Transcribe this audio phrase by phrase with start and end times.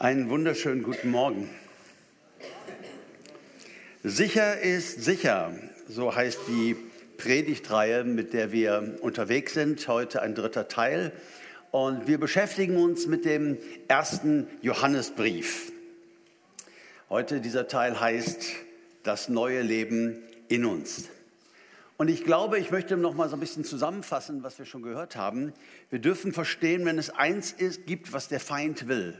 [0.00, 1.50] Einen wunderschönen guten Morgen.
[4.04, 5.52] Sicher ist sicher,
[5.88, 6.76] so heißt die
[7.16, 9.88] Predigtreihe, mit der wir unterwegs sind.
[9.88, 11.10] Heute ein dritter Teil.
[11.72, 13.58] Und wir beschäftigen uns mit dem
[13.88, 15.72] ersten Johannesbrief.
[17.10, 18.52] Heute dieser Teil heißt
[19.02, 21.08] das neue Leben in uns.
[21.96, 25.16] Und ich glaube, ich möchte noch mal so ein bisschen zusammenfassen, was wir schon gehört
[25.16, 25.52] haben.
[25.90, 29.16] Wir dürfen verstehen, wenn es eins ist, gibt, was der Feind will.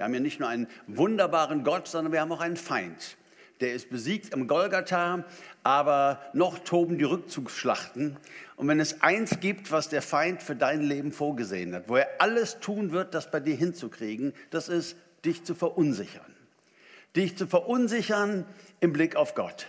[0.00, 3.18] Wir haben ja nicht nur einen wunderbaren Gott, sondern wir haben auch einen Feind.
[3.60, 5.26] Der ist besiegt im Golgatha,
[5.62, 8.16] aber noch toben die Rückzugsschlachten.
[8.56, 12.08] Und wenn es eins gibt, was der Feind für dein Leben vorgesehen hat, wo er
[12.18, 16.34] alles tun wird, das bei dir hinzukriegen, das ist, dich zu verunsichern.
[17.14, 18.46] Dich zu verunsichern
[18.80, 19.66] im Blick auf Gott.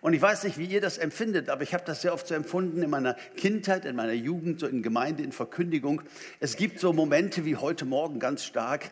[0.00, 2.34] Und ich weiß nicht, wie ihr das empfindet, aber ich habe das sehr oft so
[2.34, 6.02] empfunden in meiner Kindheit, in meiner Jugend, so in Gemeinde, in Verkündigung.
[6.40, 8.90] Es gibt so Momente wie heute Morgen ganz stark,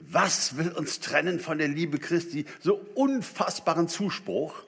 [0.00, 2.44] was will uns trennen von der Liebe Christi?
[2.60, 4.62] So unfassbaren Zuspruch.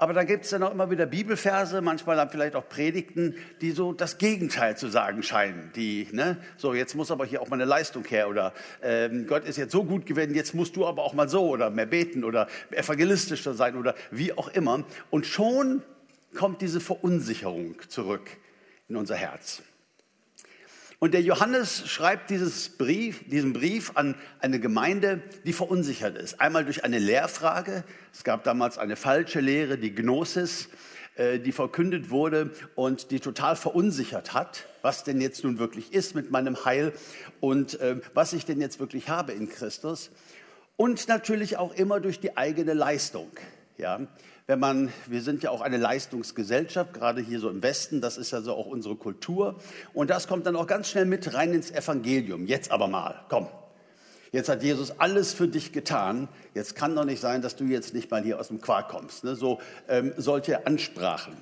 [0.00, 3.72] Aber da gibt es dann auch immer wieder Bibelverse, manchmal dann vielleicht auch Predigten, die
[3.72, 5.72] so das Gegenteil zu sagen scheinen.
[5.76, 9.44] Die, ne, so jetzt muss aber hier auch mal eine Leistung her oder ähm, Gott
[9.44, 12.24] ist jetzt so gut gewesen, jetzt musst du aber auch mal so oder mehr beten
[12.24, 14.84] oder evangelistischer sein oder wie auch immer.
[15.10, 15.82] Und schon
[16.34, 18.30] kommt diese Verunsicherung zurück
[18.88, 19.62] in unser Herz.
[21.02, 26.42] Und der Johannes schreibt dieses Brief, diesen Brief an eine Gemeinde, die verunsichert ist.
[26.42, 27.84] Einmal durch eine Lehrfrage.
[28.12, 30.68] Es gab damals eine falsche Lehre, die Gnosis,
[31.14, 36.14] äh, die verkündet wurde und die total verunsichert hat, was denn jetzt nun wirklich ist
[36.14, 36.92] mit meinem Heil
[37.40, 40.10] und äh, was ich denn jetzt wirklich habe in Christus.
[40.76, 43.30] Und natürlich auch immer durch die eigene Leistung.
[43.78, 44.00] Ja,
[44.50, 48.32] wenn man, wir sind ja auch eine Leistungsgesellschaft, gerade hier so im Westen, das ist
[48.32, 49.54] ja so auch unsere Kultur.
[49.94, 52.46] Und das kommt dann auch ganz schnell mit rein ins Evangelium.
[52.48, 53.46] Jetzt aber mal, komm.
[54.32, 56.26] Jetzt hat Jesus alles für dich getan.
[56.52, 59.22] Jetzt kann doch nicht sein, dass du jetzt nicht mal hier aus dem Quark kommst.
[59.22, 59.36] Ne?
[59.36, 61.34] So ähm, solche Ansprachen.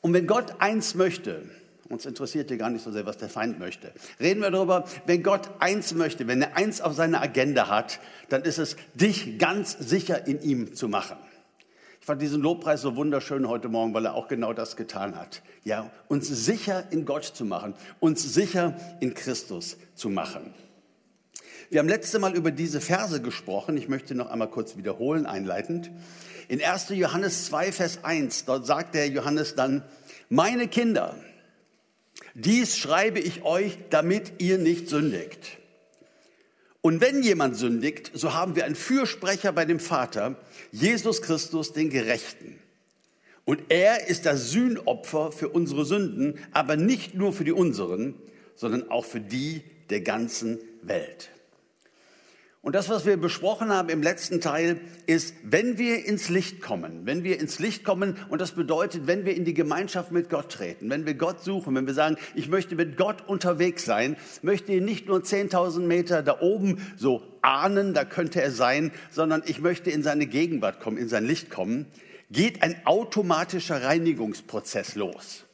[0.00, 1.42] Und wenn Gott eins möchte,
[1.88, 3.92] uns interessiert hier gar nicht so sehr, was der Feind möchte.
[4.18, 8.42] Reden wir darüber, wenn Gott eins möchte, wenn er eins auf seiner Agenda hat, dann
[8.42, 11.16] ist es, dich ganz sicher in ihm zu machen.
[12.00, 15.42] Ich fand diesen Lobpreis so wunderschön heute Morgen, weil er auch genau das getan hat.
[15.64, 20.54] Ja, uns sicher in Gott zu machen, uns sicher in Christus zu machen.
[21.68, 23.76] Wir haben letzte Mal über diese Verse gesprochen.
[23.76, 25.90] Ich möchte noch einmal kurz wiederholen, einleitend.
[26.48, 26.88] In 1.
[26.88, 29.84] Johannes 2, Vers 1, dort sagt der Johannes dann,
[30.30, 31.14] meine Kinder,
[32.34, 35.59] dies schreibe ich euch, damit ihr nicht sündigt.
[36.82, 40.36] Und wenn jemand sündigt, so haben wir einen Fürsprecher bei dem Vater,
[40.72, 42.58] Jesus Christus, den Gerechten.
[43.44, 48.14] Und er ist das Sühnopfer für unsere Sünden, aber nicht nur für die unseren,
[48.54, 51.30] sondern auch für die der ganzen Welt.
[52.62, 57.06] Und das, was wir besprochen haben im letzten Teil, ist, wenn wir ins Licht kommen,
[57.06, 60.52] wenn wir ins Licht kommen, und das bedeutet, wenn wir in die Gemeinschaft mit Gott
[60.52, 64.72] treten, wenn wir Gott suchen, wenn wir sagen, ich möchte mit Gott unterwegs sein, möchte
[64.72, 69.60] ihn nicht nur 10.000 Meter da oben so ahnen, da könnte er sein, sondern ich
[69.60, 71.86] möchte in seine Gegenwart kommen, in sein Licht kommen,
[72.30, 75.46] geht ein automatischer Reinigungsprozess los.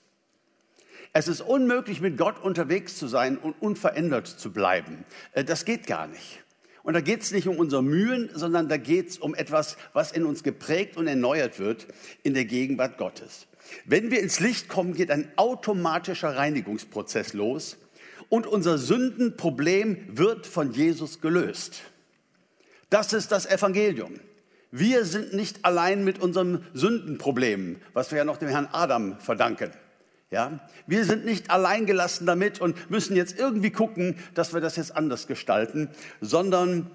[1.13, 5.05] Es ist unmöglich, mit Gott unterwegs zu sein und unverändert zu bleiben.
[5.33, 6.43] Äh, das geht gar nicht.
[6.87, 10.13] Und da geht es nicht um unsere Mühen, sondern da geht es um etwas, was
[10.13, 11.89] in uns geprägt und erneuert wird
[12.23, 13.49] in der Gegenwart Gottes.
[13.87, 17.77] Wenn wir ins Licht kommen, geht ein automatischer Reinigungsprozess los
[18.29, 21.83] und unser Sündenproblem wird von Jesus gelöst.
[22.89, 24.21] Das ist das Evangelium.
[24.71, 29.73] Wir sind nicht allein mit unserem Sündenproblem, was wir ja noch dem Herrn Adam verdanken.
[30.37, 34.95] Ja, wir sind nicht alleingelassen damit und müssen jetzt irgendwie gucken, dass wir das jetzt
[34.95, 35.89] anders gestalten,
[36.21, 36.91] sondern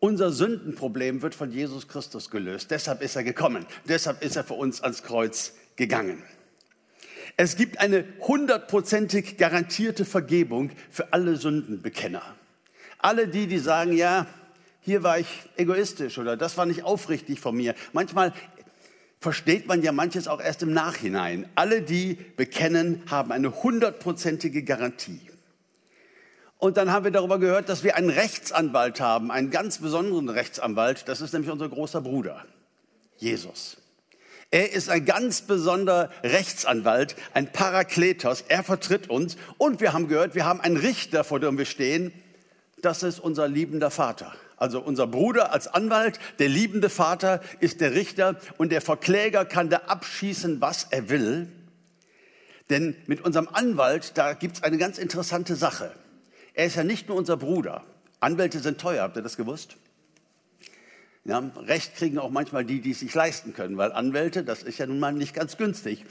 [0.00, 2.72] unser Sündenproblem wird von Jesus Christus gelöst.
[2.72, 3.64] Deshalb ist er gekommen.
[3.86, 6.20] Deshalb ist er für uns ans Kreuz gegangen.
[7.36, 12.24] Es gibt eine hundertprozentig garantierte Vergebung für alle Sündenbekenner.
[12.98, 14.26] Alle die, die sagen, ja,
[14.80, 17.76] hier war ich egoistisch oder das war nicht aufrichtig von mir.
[17.92, 18.32] Manchmal
[19.20, 21.48] versteht man ja manches auch erst im Nachhinein.
[21.54, 25.20] Alle, die bekennen, haben eine hundertprozentige Garantie.
[26.56, 31.08] Und dann haben wir darüber gehört, dass wir einen Rechtsanwalt haben, einen ganz besonderen Rechtsanwalt.
[31.08, 32.44] Das ist nämlich unser großer Bruder,
[33.16, 33.76] Jesus.
[34.50, 38.44] Er ist ein ganz besonderer Rechtsanwalt, ein Parakletos.
[38.48, 39.36] Er vertritt uns.
[39.58, 42.12] Und wir haben gehört, wir haben einen Richter, vor dem wir stehen.
[42.82, 44.34] Das ist unser liebender Vater.
[44.60, 49.70] Also unser Bruder als Anwalt, der liebende Vater ist der Richter und der Verkläger kann
[49.70, 51.48] da abschießen, was er will.
[52.68, 55.90] Denn mit unserem Anwalt, da gibt es eine ganz interessante Sache.
[56.52, 57.82] Er ist ja nicht nur unser Bruder,
[58.20, 59.76] Anwälte sind teuer, habt ihr das gewusst?
[61.24, 64.78] Ja, Recht kriegen auch manchmal die, die es sich leisten können, weil Anwälte, das ist
[64.78, 66.04] ja nun mal nicht ganz günstig.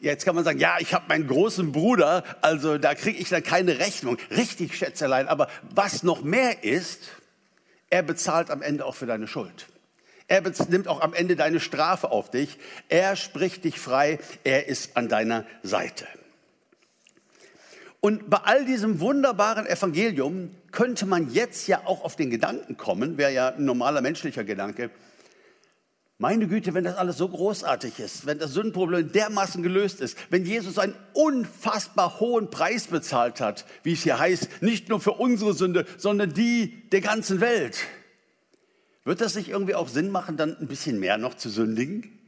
[0.00, 3.42] Jetzt kann man sagen, ja, ich habe meinen großen Bruder, also da kriege ich dann
[3.42, 4.16] keine Rechnung.
[4.30, 7.00] Richtig, Schätzelein, aber was noch mehr ist,
[7.90, 9.66] er bezahlt am Ende auch für deine Schuld.
[10.28, 12.56] Er nimmt auch am Ende deine Strafe auf dich.
[12.88, 14.20] Er spricht dich frei.
[14.44, 16.06] Er ist an deiner Seite.
[18.00, 23.18] Und bei all diesem wunderbaren Evangelium könnte man jetzt ja auch auf den Gedanken kommen,
[23.18, 24.90] wäre ja ein normaler menschlicher Gedanke,
[26.20, 30.44] meine Güte, wenn das alles so großartig ist, wenn das Sündenproblem dermaßen gelöst ist, wenn
[30.44, 35.54] Jesus einen unfassbar hohen Preis bezahlt hat, wie es hier heißt, nicht nur für unsere
[35.54, 37.78] Sünde, sondern die der ganzen Welt,
[39.04, 42.18] wird das nicht irgendwie auch Sinn machen, dann ein bisschen mehr noch zu sündigen?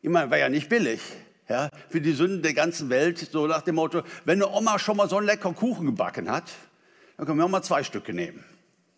[0.00, 1.02] Ich meine, war ja nicht billig
[1.46, 4.96] ja, für die Sünden der ganzen Welt, so nach dem Motto, wenn eine Oma schon
[4.96, 6.50] mal so einen leckeren Kuchen gebacken hat,
[7.18, 8.42] dann können wir auch mal zwei Stücke nehmen.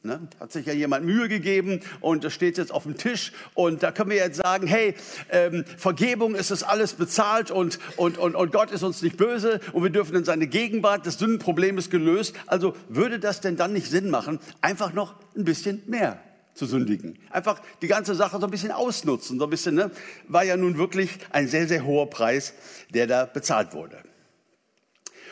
[0.04, 0.18] Ne?
[0.40, 3.92] Hat sich ja jemand Mühe gegeben und das steht jetzt auf dem Tisch und da
[3.92, 4.96] können wir jetzt sagen, hey,
[5.30, 9.60] ähm, Vergebung ist es alles bezahlt und, und, und, und Gott ist uns nicht böse
[9.72, 12.34] und wir dürfen in seine Gegenwart, das Sündenproblem ist gelöst.
[12.48, 16.18] Also würde das denn dann nicht Sinn machen, einfach noch ein bisschen mehr
[16.54, 17.16] zu sündigen.
[17.30, 19.92] Einfach die ganze Sache so ein bisschen ausnutzen, so ein bisschen, ne?
[20.26, 22.54] war ja nun wirklich ein sehr, sehr hoher Preis,
[22.92, 23.98] der da bezahlt wurde.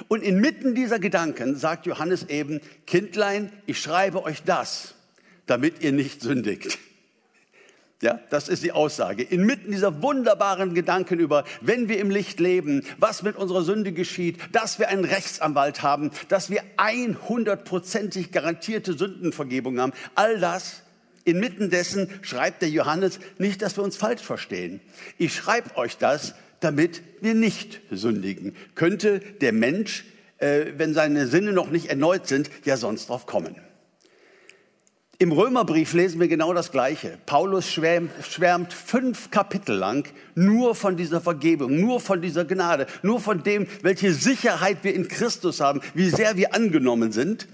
[0.08, 4.94] Und inmitten dieser Gedanken sagt Johannes eben, Kindlein, ich schreibe euch das,
[5.46, 6.78] damit ihr nicht sündigt.
[8.02, 9.22] Ja, das ist die Aussage.
[9.22, 14.38] Inmitten dieser wunderbaren Gedanken über, wenn wir im Licht leben, was mit unserer Sünde geschieht,
[14.52, 20.82] dass wir einen Rechtsanwalt haben, dass wir 100%ig garantierte Sündenvergebung haben, all das
[21.24, 24.80] Inmitten dessen schreibt der Johannes nicht, dass wir uns falsch verstehen.
[25.18, 28.54] Ich schreibe euch das, damit wir nicht sündigen.
[28.74, 30.04] Könnte der Mensch,
[30.38, 33.56] äh, wenn seine Sinne noch nicht erneut sind, ja sonst drauf kommen.
[35.22, 37.18] Im Römerbrief lesen wir genau das Gleiche.
[37.26, 43.20] Paulus schwärmt, schwärmt, fünf Kapitel lang nur von dieser Vergebung, nur von dieser Gnade, nur
[43.20, 47.48] von dem, welche Sicherheit wir in Christus haben, wie sehr wir angenommen sind.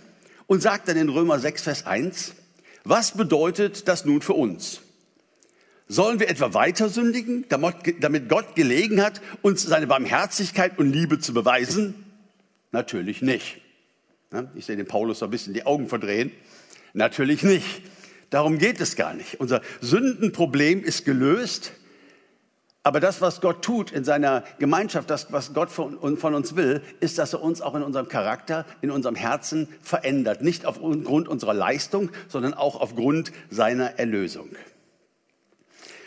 [0.46, 2.34] Und sagt dann in Römer 6, Vers 1,
[2.84, 4.82] was bedeutet das nun für uns?
[5.88, 11.32] Sollen wir etwa weiter sündigen, damit Gott gelegen hat, uns seine Barmherzigkeit und Liebe zu
[11.32, 11.94] beweisen?
[12.72, 13.60] Natürlich nicht.
[14.56, 16.32] Ich sehe den Paulus so ein bisschen die Augen verdrehen.
[16.92, 17.82] Natürlich nicht.
[18.30, 19.38] Darum geht es gar nicht.
[19.38, 21.72] Unser Sündenproblem ist gelöst.
[22.82, 27.18] Aber das, was Gott tut in seiner Gemeinschaft, das, was Gott von, uns will, ist,
[27.18, 30.42] dass er uns auch in unserem Charakter, in unserem Herzen verändert.
[30.42, 34.48] Nicht aufgrund unserer Leistung, sondern auch aufgrund seiner Erlösung.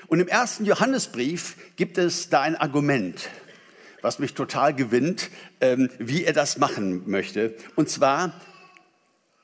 [0.10, 3.30] Und im ersten Johannesbrief gibt es da ein Argument,
[4.02, 5.30] was mich total gewinnt,
[5.62, 7.56] ähm, wie er das machen möchte.
[7.76, 8.34] Und zwar,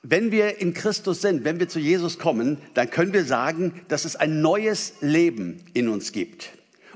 [0.02, 4.06] wenn wir in Christus sind, wenn wir zu Jesus kommen, dann können wir sagen, dass
[4.06, 6.50] es ein neues Leben in uns gibt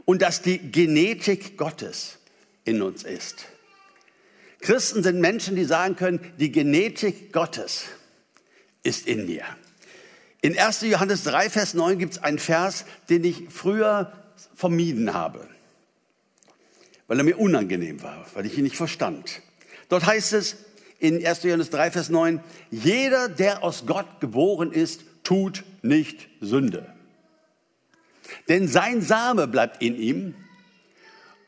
[0.03, 2.17] und dass die Genetik Gottes
[2.65, 3.45] in uns ist.
[4.61, 7.85] Christen sind Menschen, die sagen können, die Genetik Gottes
[8.81, 9.43] ist in mir.
[10.41, 10.81] In 1.
[10.81, 14.13] Johannes 3, Vers 9 gibt es einen Vers, den ich früher
[14.55, 15.45] vermieden habe,
[17.07, 19.41] weil er mir unangenehm war, weil ich ihn nicht verstand.
[19.89, 20.57] Dort heißt es
[20.99, 21.43] in 1.
[21.43, 22.41] Johannes 3, Vers 9,
[22.71, 26.93] jeder, der aus Gott geboren ist, tut nicht Sünde.
[28.47, 30.35] Denn sein Same bleibt in ihm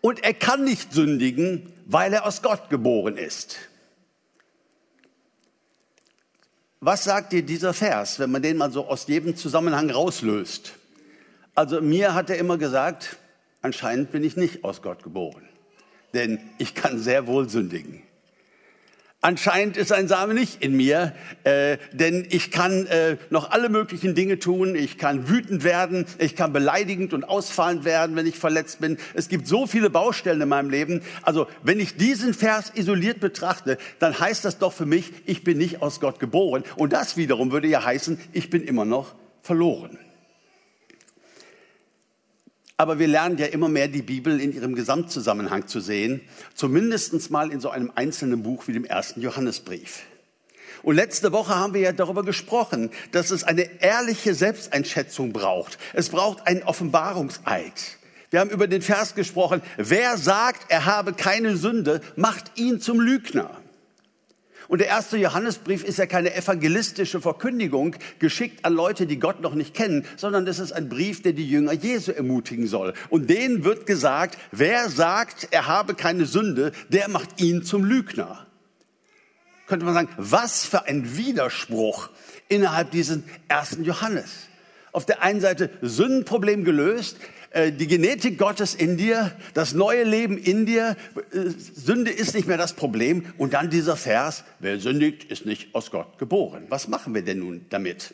[0.01, 3.57] und er kann nicht sündigen, weil er aus Gott geboren ist.
[6.83, 10.79] Was sagt dir dieser Vers, wenn man den mal so aus jedem Zusammenhang rauslöst?
[11.53, 13.17] Also mir hat er immer gesagt,
[13.61, 15.47] anscheinend bin ich nicht aus Gott geboren,
[16.15, 18.01] denn ich kann sehr wohl sündigen.
[19.23, 21.13] Anscheinend ist ein Same nicht in mir,
[21.43, 24.73] äh, denn ich kann äh, noch alle möglichen Dinge tun.
[24.73, 28.97] Ich kann wütend werden, ich kann beleidigend und ausfallend werden, wenn ich verletzt bin.
[29.13, 31.03] Es gibt so viele Baustellen in meinem Leben.
[31.21, 35.59] Also wenn ich diesen Vers isoliert betrachte, dann heißt das doch für mich, ich bin
[35.59, 36.63] nicht aus Gott geboren.
[36.75, 39.13] Und das wiederum würde ja heißen, ich bin immer noch
[39.43, 39.99] verloren.
[42.81, 46.19] Aber wir lernen ja immer mehr die Bibel in ihrem Gesamtzusammenhang zu sehen,
[46.55, 49.99] zumindest mal in so einem einzelnen Buch wie dem ersten Johannesbrief.
[50.81, 55.77] Und letzte Woche haben wir ja darüber gesprochen, dass es eine ehrliche Selbsteinschätzung braucht.
[55.93, 57.99] Es braucht einen Offenbarungseid.
[58.31, 62.99] Wir haben über den Vers gesprochen, wer sagt, er habe keine Sünde, macht ihn zum
[62.99, 63.60] Lügner.
[64.71, 69.53] Und der erste Johannesbrief ist ja keine evangelistische Verkündigung, geschickt an Leute, die Gott noch
[69.53, 72.93] nicht kennen, sondern es ist ein Brief, der die Jünger Jesu ermutigen soll.
[73.09, 78.47] Und denen wird gesagt, wer sagt, er habe keine Sünde, der macht ihn zum Lügner.
[79.67, 82.09] könnte man sagen, was für ein Widerspruch
[82.47, 84.47] innerhalb dieses ersten Johannes.
[84.93, 87.17] Auf der einen Seite Sündenproblem gelöst,
[87.53, 90.95] die Genetik Gottes in dir, das neue Leben in dir,
[91.33, 93.25] äh, Sünde ist nicht mehr das Problem.
[93.37, 96.65] Und dann dieser Vers, wer sündigt, ist nicht aus Gott geboren.
[96.69, 98.13] Was machen wir denn nun damit?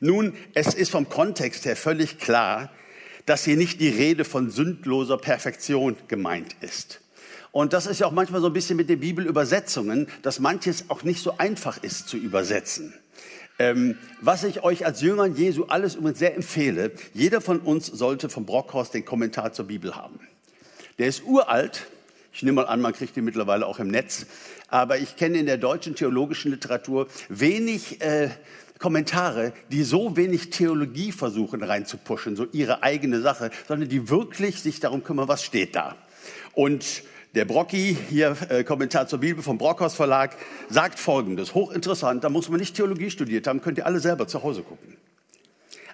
[0.00, 2.72] Nun, es ist vom Kontext her völlig klar,
[3.26, 7.00] dass hier nicht die Rede von sündloser Perfektion gemeint ist.
[7.52, 11.04] Und das ist ja auch manchmal so ein bisschen mit den Bibelübersetzungen, dass manches auch
[11.04, 12.92] nicht so einfach ist zu übersetzen.
[13.58, 18.28] Ähm, was ich euch als Jüngern Jesu alles übrigens sehr empfehle, jeder von uns sollte
[18.28, 20.20] vom Brockhorst den Kommentar zur Bibel haben.
[20.98, 21.86] Der ist uralt.
[22.32, 24.26] Ich nehme mal an, man kriegt ihn mittlerweile auch im Netz.
[24.68, 28.28] Aber ich kenne in der deutschen theologischen Literatur wenig äh,
[28.78, 34.80] Kommentare, die so wenig Theologie versuchen reinzupuschen, so ihre eigene Sache, sondern die wirklich sich
[34.80, 35.96] darum kümmern, was steht da.
[36.52, 37.02] Und
[37.36, 40.34] der Brocki, hier äh, Kommentar zur Bibel vom Brockhaus Verlag,
[40.70, 44.42] sagt Folgendes, hochinteressant, da muss man nicht Theologie studiert haben, könnt ihr alle selber zu
[44.42, 44.96] Hause gucken.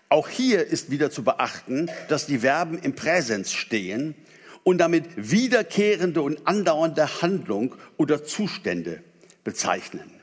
[0.08, 4.14] Auch hier ist wieder zu beachten, dass die Verben im Präsens stehen
[4.62, 9.02] und damit wiederkehrende und andauernde Handlung oder Zustände
[9.42, 10.21] bezeichnen.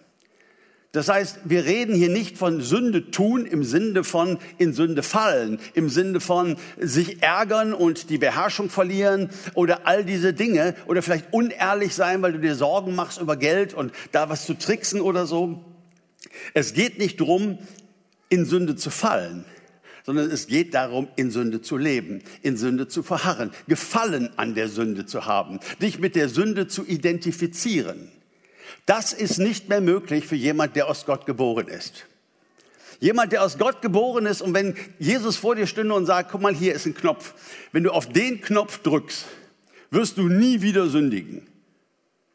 [0.92, 5.60] Das heißt, wir reden hier nicht von Sünde tun im Sinne von in Sünde fallen,
[5.76, 11.32] im Sinne von sich ärgern und die Beherrschung verlieren oder all diese Dinge oder vielleicht
[11.32, 15.28] unehrlich sein, weil du dir Sorgen machst über Geld und da was zu tricksen oder
[15.28, 15.64] so.
[16.56, 17.60] Es geht nicht darum,
[18.30, 19.46] in Sünde zu fallen,
[20.08, 24.70] sondern es geht darum, in Sünde zu leben, in Sünde zu verharren, Gefallen an der
[24.70, 28.12] Sünde zu haben, dich mit der Sünde zu identifizieren.
[28.86, 32.06] Das ist nicht mehr möglich für jemand, der aus Gott geboren ist.
[33.00, 36.42] Jemand, der aus Gott geboren ist und wenn Jesus vor dir stünde und sagt, guck
[36.42, 37.34] mal, hier ist ein Knopf.
[37.72, 39.26] Wenn du auf den Knopf drückst,
[39.92, 41.48] wirst du nie wieder sündigen.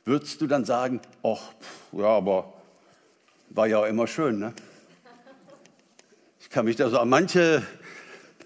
[0.04, 1.52] Würdest du dann sagen, ach,
[1.92, 2.52] ja, aber
[3.50, 4.54] war ja auch immer schön, ne?
[6.40, 7.62] Ich kann mich da so an manche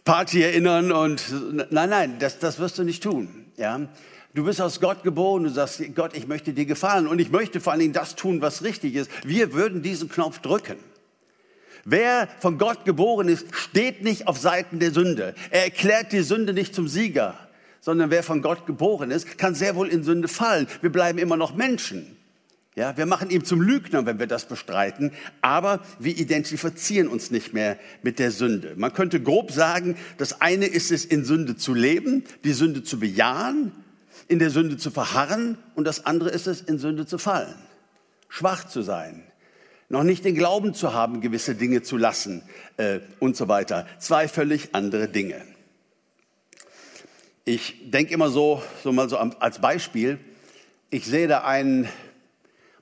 [0.04, 1.22] Party erinnern und
[1.70, 3.80] nein, nein, das, das wirst du nicht tun, ja?
[4.34, 7.60] Du bist aus Gott geboren, du sagst, Gott, ich möchte dir gefallen und ich möchte
[7.60, 9.10] vor allen Dingen das tun, was richtig ist.
[9.24, 10.76] Wir würden diesen Knopf drücken.
[11.84, 15.34] Wer von Gott geboren ist, steht nicht auf Seiten der Sünde.
[15.50, 17.38] Er erklärt die Sünde nicht zum Sieger,
[17.80, 20.66] sondern wer von Gott geboren ist, kann sehr wohl in Sünde fallen.
[20.82, 22.16] Wir bleiben immer noch Menschen.
[22.76, 27.54] Ja, wir machen ihn zum Lügner, wenn wir das bestreiten, aber wir identifizieren uns nicht
[27.54, 28.74] mehr mit der Sünde.
[28.76, 33.00] Man könnte grob sagen, das eine ist es, in Sünde zu leben, die Sünde zu
[33.00, 33.72] bejahen
[34.28, 37.54] in der Sünde zu verharren und das andere ist es, in Sünde zu fallen,
[38.28, 39.24] schwach zu sein,
[39.88, 42.42] noch nicht den Glauben zu haben, gewisse Dinge zu lassen
[42.76, 43.86] äh, und so weiter.
[43.98, 45.42] Zwei völlig andere Dinge.
[47.46, 50.18] Ich denke immer so, so mal so als Beispiel,
[50.90, 51.88] ich sehe da einen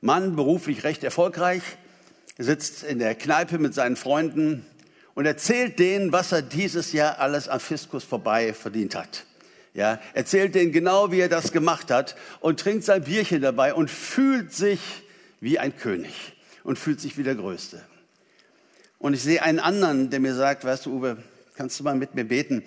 [0.01, 1.63] Mann, beruflich recht erfolgreich,
[2.39, 4.67] sitzt in der Kneipe mit seinen Freunden
[5.15, 9.25] und erzählt denen, was er dieses Jahr alles am Fiskus vorbei verdient hat.
[9.77, 13.91] Ja, erzählt denen genau, wie er das gemacht hat und trinkt sein Bierchen dabei und
[13.91, 14.81] fühlt sich
[15.39, 17.83] wie ein König und fühlt sich wie der Größte.
[18.99, 21.19] Und ich sehe einen anderen, der mir sagt, weißt du, Uwe,
[21.57, 22.65] kannst du mal mit mir beten?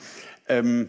[0.47, 0.87] Ähm,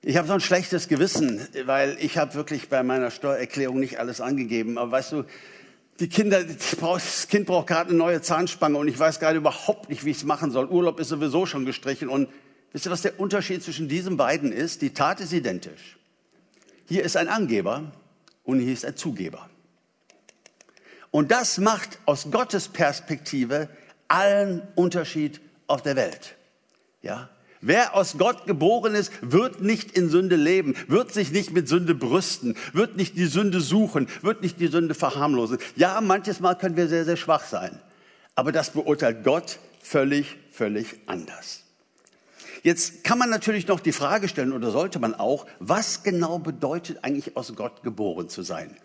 [0.00, 4.20] ich habe so ein schlechtes Gewissen, weil ich habe wirklich bei meiner Steuererklärung nicht alles
[4.20, 4.78] angegeben.
[4.78, 5.24] Aber weißt du,
[5.98, 10.04] die Kinder, das Kind braucht gerade eine neue Zahnspange und ich weiß gerade überhaupt nicht,
[10.04, 10.66] wie ich es machen soll.
[10.68, 12.28] Urlaub ist sowieso schon gestrichen und
[12.72, 14.82] Wisst ihr, was der Unterschied zwischen diesen beiden ist?
[14.82, 15.98] Die Tat ist identisch.
[16.86, 17.92] Hier ist ein Angeber
[18.44, 19.48] und hier ist ein Zugeber.
[21.10, 23.68] Und das macht aus Gottes Perspektive
[24.08, 26.36] allen Unterschied auf der Welt.
[27.02, 27.28] Ja?
[27.60, 31.94] Wer aus Gott geboren ist, wird nicht in Sünde leben, wird sich nicht mit Sünde
[31.94, 35.58] brüsten, wird nicht die Sünde suchen, wird nicht die Sünde verharmlosen.
[35.76, 37.78] Ja, manches Mal können wir sehr, sehr schwach sein.
[38.34, 41.61] Aber das beurteilt Gott völlig, völlig anders.
[42.62, 47.02] Jetzt kann man natürlich noch die Frage stellen, oder sollte man auch, was genau bedeutet
[47.02, 48.76] eigentlich aus Gott geboren zu sein?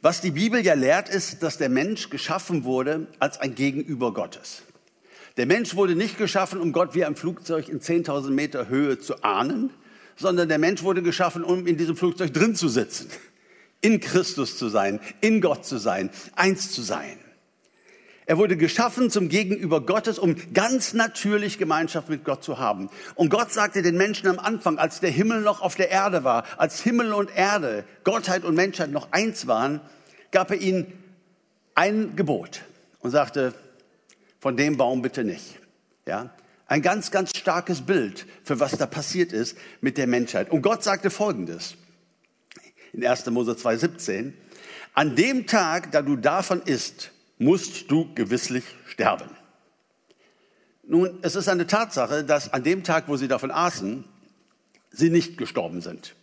[0.00, 4.62] Was die Bibel ja lehrt, ist, dass der Mensch geschaffen wurde als ein Gegenüber Gottes.
[5.38, 9.22] Der Mensch wurde nicht geschaffen, um Gott wie ein Flugzeug in 10.000 Meter Höhe zu
[9.24, 9.70] ahnen,
[10.16, 13.08] sondern der Mensch wurde geschaffen, um in diesem Flugzeug drin zu sitzen,
[13.80, 17.18] in Christus zu sein, in Gott zu sein, eins zu sein.
[18.28, 22.90] Er wurde geschaffen zum Gegenüber Gottes, um ganz natürlich Gemeinschaft mit Gott zu haben.
[23.14, 26.44] Und Gott sagte den Menschen am Anfang, als der Himmel noch auf der Erde war,
[26.58, 29.80] als Himmel und Erde, Gottheit und Menschheit noch eins waren,
[30.30, 30.92] gab er ihnen
[31.74, 32.60] ein Gebot
[32.98, 33.54] und sagte,
[34.40, 35.58] von dem Baum bitte nicht.
[36.04, 36.28] Ja?
[36.66, 40.50] Ein ganz, ganz starkes Bild für was da passiert ist mit der Menschheit.
[40.50, 41.76] Und Gott sagte Folgendes.
[42.92, 43.24] in 1.
[43.30, 44.34] Mose 2,17.
[44.92, 49.30] An dem Tag, da du davon isst, musst du gewisslich sterben.
[50.82, 54.04] Nun, es ist eine Tatsache, dass an dem Tag, wo sie davon aßen,
[54.90, 56.14] sie nicht gestorben sind.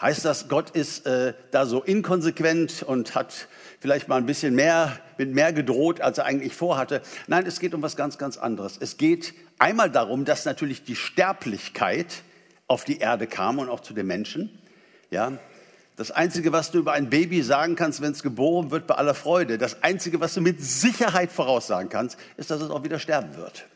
[0.00, 3.48] Heißt das, Gott ist äh, da so inkonsequent und hat
[3.80, 7.00] vielleicht mal ein bisschen mehr, mit mehr gedroht, als er eigentlich vorhatte?
[7.26, 8.76] Nein, es geht um was ganz, ganz anderes.
[8.78, 12.22] Es geht einmal darum, dass natürlich die Sterblichkeit
[12.66, 14.58] auf die Erde kam und auch zu den Menschen.
[15.10, 15.38] Ja,
[15.96, 19.14] das Einzige, was du über ein Baby sagen kannst, wenn es geboren wird, bei aller
[19.14, 23.36] Freude, das Einzige, was du mit Sicherheit voraussagen kannst, ist, dass es auch wieder sterben
[23.36, 23.66] wird.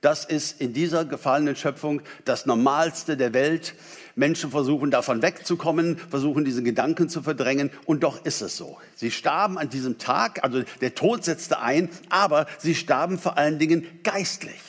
[0.00, 3.74] Das ist in dieser gefallenen Schöpfung das Normalste der Welt.
[4.14, 8.78] Menschen versuchen davon wegzukommen, versuchen diesen Gedanken zu verdrängen und doch ist es so.
[8.94, 13.58] Sie starben an diesem Tag, also der Tod setzte ein, aber sie starben vor allen
[13.58, 14.60] Dingen geistlich.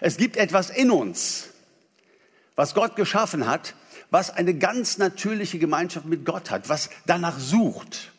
[0.00, 1.50] Es gibt etwas in uns,
[2.54, 3.74] was Gott geschaffen hat,
[4.10, 8.12] was eine ganz natürliche Gemeinschaft mit Gott hat, was danach sucht,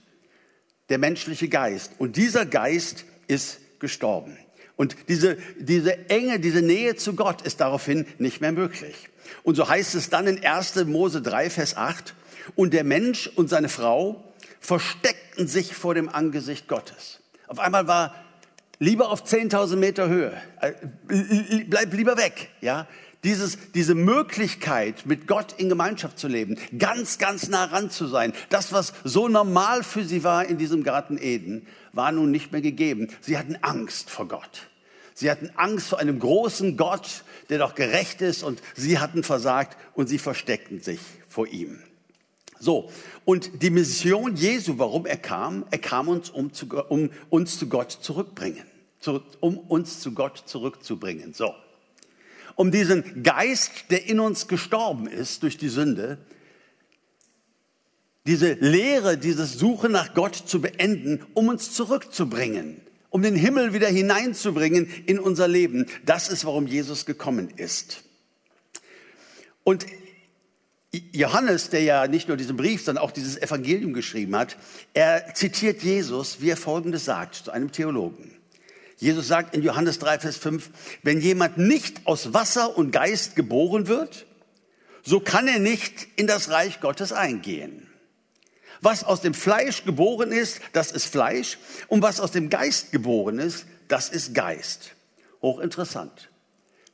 [0.90, 1.92] der menschliche Geist.
[1.98, 4.38] Und dieser Geist ist gestorben.
[4.76, 9.10] Und diese, diese Enge, diese Nähe zu Gott ist daraufhin nicht mehr möglich.
[9.44, 10.86] Und so heißt es dann in 1.
[10.86, 12.14] Mose 3, Vers 8,
[12.56, 14.24] und der Mensch und seine Frau
[14.60, 17.20] versteckten sich vor dem Angesicht Gottes.
[17.48, 18.16] Auf einmal war
[18.80, 20.74] lieber auf 10.000 Meter Höhe, äh,
[21.66, 22.88] bleib lieber weg, ja.
[23.24, 28.34] Dieses, diese Möglichkeit, mit Gott in Gemeinschaft zu leben, ganz, ganz nah ran zu sein,
[28.50, 32.62] das, was so normal für sie war in diesem Garten Eden, war nun nicht mehr
[32.62, 33.10] gegeben.
[33.22, 34.70] Sie hatten Angst vor Gott.
[35.14, 39.76] Sie hatten Angst vor einem großen Gott, der doch gerecht ist und sie hatten versagt
[39.96, 41.80] und sie versteckten sich vor ihm.
[42.60, 42.92] So,
[43.26, 47.68] und die Mission Jesu, warum er kam, er kam uns, um, zu, um uns zu
[47.68, 48.64] Gott zurückbringen,
[49.00, 51.34] zu, um uns zu Gott zurückzubringen.
[51.34, 51.54] So,
[52.58, 56.18] um diesen Geist, der in uns gestorben ist durch die Sünde,
[58.26, 63.88] diese Lehre, dieses Suche nach Gott zu beenden, um uns zurückzubringen, um den Himmel wieder
[63.88, 65.86] hineinzubringen in unser Leben.
[66.04, 68.04] Das ist, warum Jesus gekommen ist.
[69.64, 69.86] Und
[71.12, 74.58] Johannes, der ja nicht nur diesen Brief, sondern auch dieses Evangelium geschrieben hat,
[74.94, 78.37] er zitiert Jesus, wie er Folgendes sagt zu einem Theologen.
[78.98, 80.70] Jesus sagt in Johannes 3, Vers 5,
[81.04, 84.26] wenn jemand nicht aus Wasser und Geist geboren wird,
[85.04, 87.88] so kann er nicht in das Reich Gottes eingehen.
[88.82, 91.58] Was aus dem Fleisch geboren ist, das ist Fleisch.
[91.88, 94.92] Und was aus dem Geist geboren ist, das ist Geist.
[95.42, 96.30] Hochinteressant.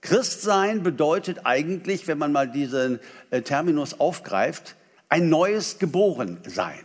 [0.01, 2.99] Christsein bedeutet eigentlich, wenn man mal diesen
[3.31, 4.75] äh, Terminus aufgreift,
[5.07, 6.83] ein neues Geborensein.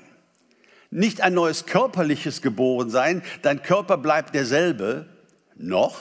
[0.91, 5.07] Nicht ein neues körperliches Geborensein, dein Körper bleibt derselbe,
[5.57, 5.99] noch.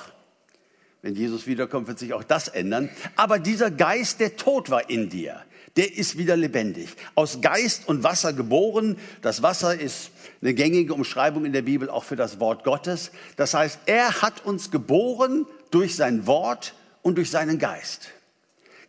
[1.01, 2.89] Wenn Jesus wiederkommt, wird sich auch das ändern.
[3.15, 5.41] Aber dieser Geist, der tot war in dir,
[5.75, 6.89] der ist wieder lebendig.
[7.15, 8.97] Aus Geist und Wasser geboren.
[9.21, 10.09] Das Wasser ist
[10.41, 13.11] eine gängige Umschreibung in der Bibel auch für das Wort Gottes.
[13.35, 16.73] Das heißt, er hat uns geboren durch sein Wort
[17.03, 18.09] und durch seinen Geist.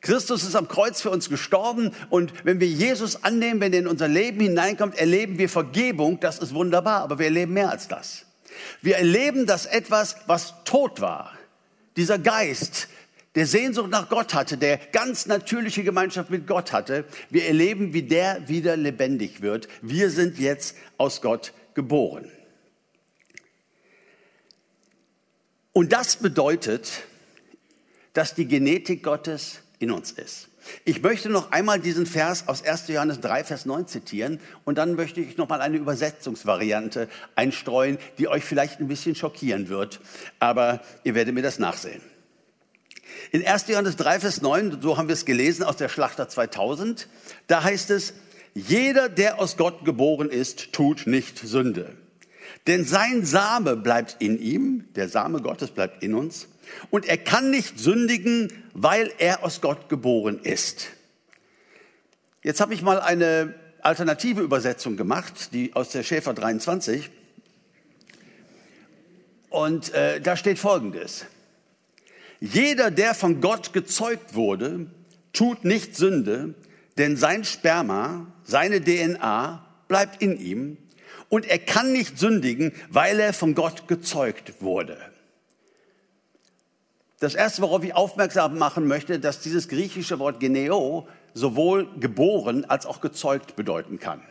[0.01, 3.89] Christus ist am Kreuz für uns gestorben und wenn wir Jesus annehmen, wenn er in
[3.89, 6.21] unser Leben hineinkommt, erleben wir Vergebung.
[6.21, 8.25] Das ist wunderbar, aber wir erleben mehr als das.
[8.81, 11.33] Wir erleben, dass etwas, was tot war,
[11.97, 12.89] dieser Geist,
[13.35, 18.03] der Sehnsucht nach Gott hatte, der ganz natürliche Gemeinschaft mit Gott hatte, wir erleben, wie
[18.03, 19.69] der wieder lebendig wird.
[19.83, 22.31] Wir sind jetzt aus Gott geboren.
[25.73, 27.05] Und das bedeutet,
[28.13, 30.49] dass die Genetik Gottes in uns ist.
[30.85, 32.89] Ich möchte noch einmal diesen Vers aus 1.
[32.89, 38.29] Johannes 3, Vers 9 zitieren und dann möchte ich noch mal eine Übersetzungsvariante einstreuen, die
[38.29, 40.01] euch vielleicht ein bisschen schockieren wird,
[40.41, 42.03] aber ihr werdet mir das nachsehen.
[43.31, 43.69] In 1.
[43.69, 47.09] Johannes 3, Vers 9, so haben wir es gelesen aus der Schlachter 2000,
[47.47, 48.15] da heißt es,
[48.55, 51.95] jeder, der aus Gott geboren ist, tut nicht Sünde.
[52.67, 56.49] Denn sein Same bleibt in ihm, der Same Gottes bleibt in uns,
[56.91, 60.89] und er kann nicht sündigen, weil er aus Gott geboren ist.
[62.43, 67.11] Jetzt habe ich mal eine alternative Übersetzung gemacht, die aus der Schäfer 23.
[69.51, 71.27] Und äh, da steht Folgendes.
[72.41, 74.87] Jeder, der von Gott gezeugt wurde,
[75.33, 76.55] tut nicht Sünde,
[76.97, 80.77] denn sein Sperma, seine DNA bleibt in ihm
[81.29, 84.99] und er kann nicht sündigen, weil er von Gott gezeugt wurde.
[87.19, 92.87] Das erste, worauf ich aufmerksam machen möchte, dass dieses griechische Wort Geneo sowohl geboren als
[92.87, 94.23] auch gezeugt bedeuten kann.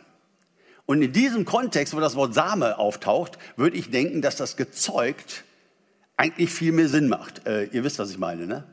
[0.86, 5.44] Und in diesem Kontext, wo das Wort Same auftaucht, würde ich denken, dass das gezeugt
[6.16, 7.46] eigentlich viel mehr Sinn macht.
[7.46, 8.64] Äh, ihr wisst, was ich meine, ne?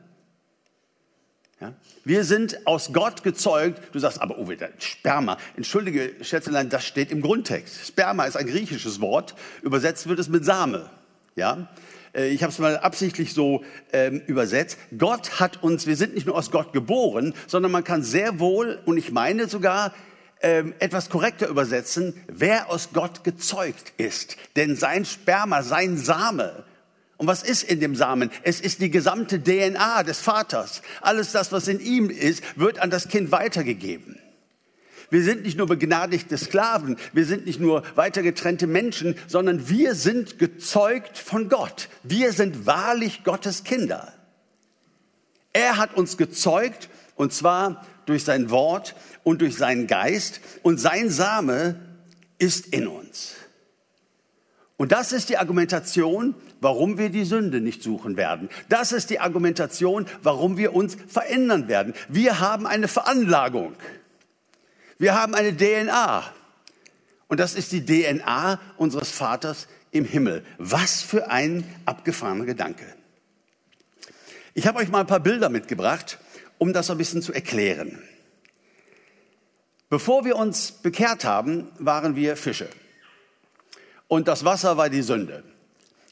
[1.60, 1.74] Ja?
[2.04, 3.80] Wir sind aus Gott gezeugt.
[3.92, 5.38] Du sagst, aber Uwe, Sperma.
[5.56, 7.86] Entschuldige, Schätzelein, das steht im Grundtext.
[7.86, 9.34] Sperma ist ein griechisches Wort.
[9.62, 10.90] Übersetzt wird es mit Same.
[11.34, 11.68] Ja?
[12.16, 14.78] Äh, ich habe es mal absichtlich so ähm, übersetzt.
[14.96, 18.80] Gott hat uns, wir sind nicht nur aus Gott geboren, sondern man kann sehr wohl,
[18.86, 19.94] und ich meine sogar,
[20.42, 24.36] ähm, etwas korrekter übersetzen, wer aus Gott gezeugt ist.
[24.56, 26.64] Denn sein Sperma, sein Same,
[27.18, 28.30] und was ist in dem Samen?
[28.42, 30.82] Es ist die gesamte DNA des Vaters.
[31.00, 34.20] Alles das, was in ihm ist, wird an das Kind weitergegeben.
[35.10, 40.38] Wir sind nicht nur begnadigte Sklaven, wir sind nicht nur weitergetrennte Menschen, sondern wir sind
[40.38, 41.88] gezeugt von Gott.
[42.02, 44.12] Wir sind wahrlich Gottes Kinder.
[45.52, 51.10] Er hat uns gezeugt und zwar durch sein Wort und durch seinen Geist und sein
[51.10, 51.76] Same
[52.38, 53.34] ist in uns.
[54.76, 58.50] Und das ist die Argumentation, warum wir die Sünde nicht suchen werden.
[58.68, 61.94] Das ist die Argumentation, warum wir uns verändern werden.
[62.08, 63.72] Wir haben eine Veranlagung.
[64.98, 66.24] Wir haben eine DNA.
[67.28, 70.44] Und das ist die DNA unseres Vaters im Himmel.
[70.58, 72.84] Was für ein abgefahrener Gedanke.
[74.54, 76.18] Ich habe euch mal ein paar Bilder mitgebracht,
[76.58, 78.02] um das ein bisschen zu erklären.
[79.88, 82.68] Bevor wir uns bekehrt haben, waren wir Fische
[84.08, 85.44] und das Wasser war die Sünde.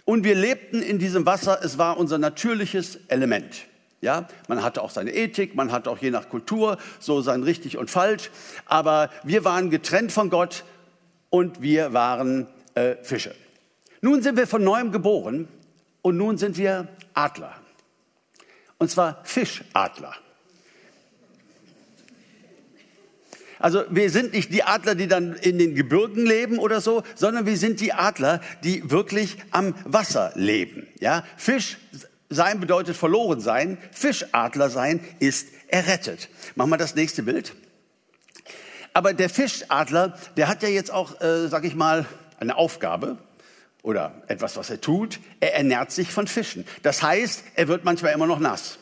[0.05, 3.66] Und wir lebten in diesem Wasser, es war unser natürliches Element.
[4.05, 7.79] Ja, man hatte auch seine Ethik, man hatte auch je nach Kultur so sein richtig
[7.79, 8.31] und falsch,
[8.67, 10.64] aber wir waren getrennt von Gott
[11.31, 13.35] und wir waren äh, Fische.
[14.03, 15.49] Nun sind wir von neuem geboren
[16.03, 17.55] und nun sind wir Adler.
[18.77, 20.14] Und zwar Fischadler.
[23.59, 27.47] Also wir sind nicht die Adler, die dann in den Gebirgen leben oder so, sondern
[27.47, 30.87] wir sind die Adler, die wirklich am Wasser leben.
[31.01, 31.79] Ja, Fisch
[32.35, 33.79] sein bedeutet verloren sein.
[33.92, 36.29] Fischadler sein ist errettet.
[36.55, 37.55] Machen wir das nächste Bild.
[38.92, 42.07] Aber der Fischadler, der hat ja jetzt auch, äh, sag ich mal,
[42.38, 43.18] eine Aufgabe
[43.83, 45.20] oder etwas, was er tut.
[45.40, 46.64] Er ernährt sich von Fischen.
[46.83, 48.79] Das heißt, er wird manchmal immer noch nass.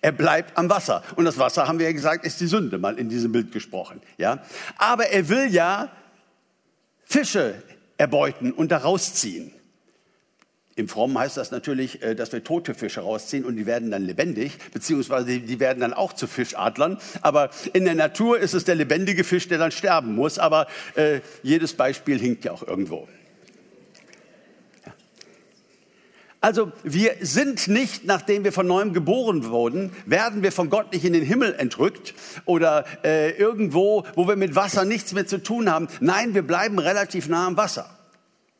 [0.00, 1.02] Er bleibt am Wasser.
[1.16, 4.00] Und das Wasser, haben wir ja gesagt, ist die Sünde, mal in diesem Bild gesprochen.
[4.18, 4.42] Ja?
[4.78, 5.90] Aber er will ja
[7.04, 7.62] Fische
[7.98, 9.52] erbeuten und da rausziehen.
[10.78, 14.04] Im Frommen heißt das natürlich, äh, dass wir tote Fische rausziehen und die werden dann
[14.04, 16.98] lebendig, beziehungsweise die werden dann auch zu Fischadlern.
[17.22, 20.38] Aber in der Natur ist es der lebendige Fisch, der dann sterben muss.
[20.38, 23.08] Aber äh, jedes Beispiel hinkt ja auch irgendwo.
[26.42, 31.06] Also wir sind nicht, nachdem wir von neuem geboren wurden, werden wir von Gott nicht
[31.06, 32.12] in den Himmel entrückt
[32.44, 35.88] oder äh, irgendwo, wo wir mit Wasser nichts mehr zu tun haben.
[36.00, 37.88] Nein, wir bleiben relativ nah am Wasser.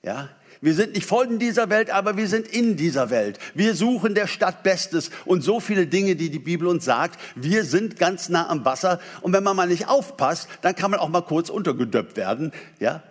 [0.02, 3.38] Ja, wir sind nicht voll in dieser Welt, aber wir sind in dieser Welt.
[3.54, 7.20] Wir suchen der Stadt Bestes und so viele Dinge, die die Bibel uns sagt.
[7.34, 11.00] Wir sind ganz nah am Wasser und wenn man mal nicht aufpasst, dann kann man
[11.00, 12.52] auch mal kurz untergedöppt werden.
[12.78, 13.02] Ja,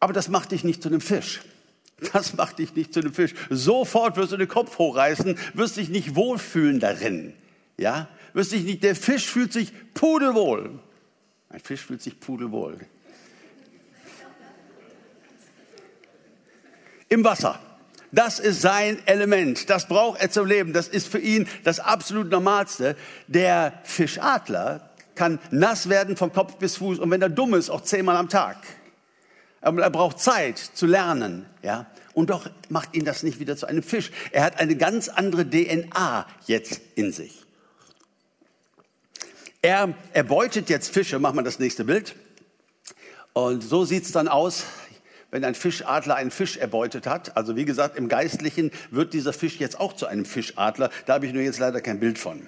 [0.00, 1.40] aber das macht dich nicht zu einem Fisch.
[2.12, 3.34] Das macht dich nicht zu einem Fisch.
[3.50, 7.34] Sofort wirst du den Kopf hochreißen, wirst dich nicht wohlfühlen darin.
[7.76, 8.08] Ja?
[8.32, 10.78] Wirst dich nicht, der Fisch fühlt sich pudelwohl.
[11.50, 12.78] Ein Fisch fühlt sich pudelwohl.
[17.10, 17.58] Im Wasser.
[18.12, 19.68] Das ist sein Element.
[19.68, 20.72] Das braucht er zum Leben.
[20.72, 22.96] Das ist für ihn das absolut Normalste.
[23.26, 27.82] Der Fischadler kann nass werden vom Kopf bis Fuß und wenn er dumm ist, auch
[27.82, 28.56] zehnmal am Tag.
[29.60, 31.86] Aber er braucht Zeit zu lernen, ja.
[32.14, 34.10] Und doch macht ihn das nicht wieder zu einem Fisch.
[34.32, 37.44] Er hat eine ganz andere DNA jetzt in sich.
[39.62, 41.18] Er erbeutet jetzt Fische.
[41.18, 42.14] Machen wir das nächste Bild.
[43.32, 44.64] Und so sieht's dann aus,
[45.30, 47.36] wenn ein Fischadler einen Fisch erbeutet hat.
[47.36, 50.90] Also wie gesagt, im Geistlichen wird dieser Fisch jetzt auch zu einem Fischadler.
[51.06, 52.46] Da habe ich nur jetzt leider kein Bild von.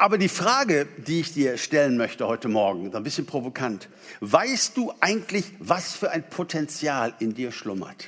[0.00, 3.88] Aber die Frage, die ich dir stellen möchte heute Morgen, ein bisschen provokant.
[4.20, 8.06] Weißt du eigentlich, was für ein Potenzial in dir schlummert?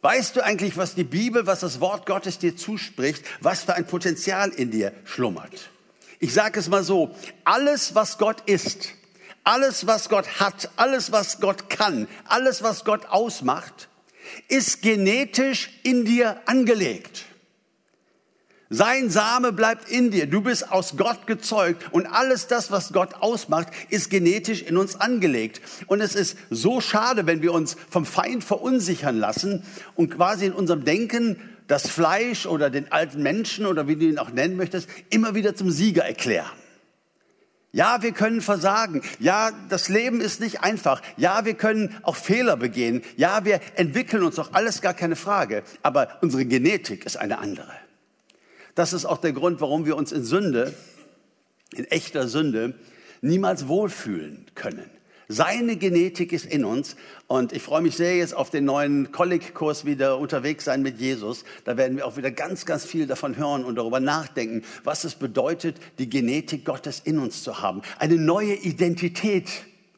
[0.00, 3.86] Weißt du eigentlich, was die Bibel, was das Wort Gottes dir zuspricht, was für ein
[3.86, 5.70] Potenzial in dir schlummert?
[6.20, 8.90] Ich sage es mal so, alles, was Gott ist,
[9.44, 13.88] alles, was Gott hat, alles, was Gott kann, alles, was Gott ausmacht,
[14.48, 17.26] ist genetisch in dir angelegt.
[18.70, 20.26] Sein Same bleibt in dir.
[20.26, 25.00] Du bist aus Gott gezeugt und alles das, was Gott ausmacht, ist genetisch in uns
[25.00, 25.60] angelegt.
[25.86, 29.62] Und es ist so schade, wenn wir uns vom Feind verunsichern lassen
[29.94, 34.18] und quasi in unserem Denken das Fleisch oder den alten Menschen oder wie du ihn
[34.18, 36.50] auch nennen möchtest, immer wieder zum Sieger erklären.
[37.74, 39.02] Ja, wir können versagen.
[39.18, 41.02] Ja, das Leben ist nicht einfach.
[41.16, 43.02] Ja, wir können auch Fehler begehen.
[43.16, 45.64] Ja, wir entwickeln uns auch alles gar keine Frage.
[45.82, 47.72] Aber unsere Genetik ist eine andere.
[48.76, 50.72] Das ist auch der Grund, warum wir uns in Sünde,
[51.74, 52.78] in echter Sünde,
[53.22, 54.88] niemals wohlfühlen können.
[55.34, 56.94] Seine Genetik ist in uns
[57.26, 61.44] und ich freue mich sehr jetzt auf den neuen Kolleg-Kurs wieder unterwegs sein mit Jesus.
[61.64, 65.16] Da werden wir auch wieder ganz, ganz viel davon hören und darüber nachdenken, was es
[65.16, 69.48] bedeutet, die Genetik Gottes in uns zu haben, eine neue Identität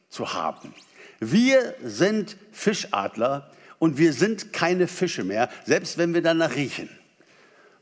[0.09, 0.73] zu haben.
[1.19, 6.89] Wir sind Fischadler und wir sind keine Fische mehr, selbst wenn wir danach riechen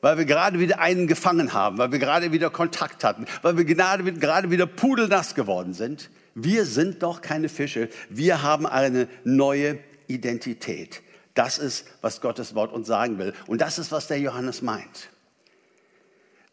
[0.01, 3.65] weil wir gerade wieder einen gefangen haben, weil wir gerade wieder Kontakt hatten, weil wir
[3.65, 6.11] gerade, gerade wieder pudelnass geworden sind.
[6.35, 7.89] Wir sind doch keine Fische.
[8.09, 11.01] Wir haben eine neue Identität.
[11.33, 13.33] Das ist, was Gottes Wort uns sagen will.
[13.47, 15.09] Und das ist, was der Johannes meint.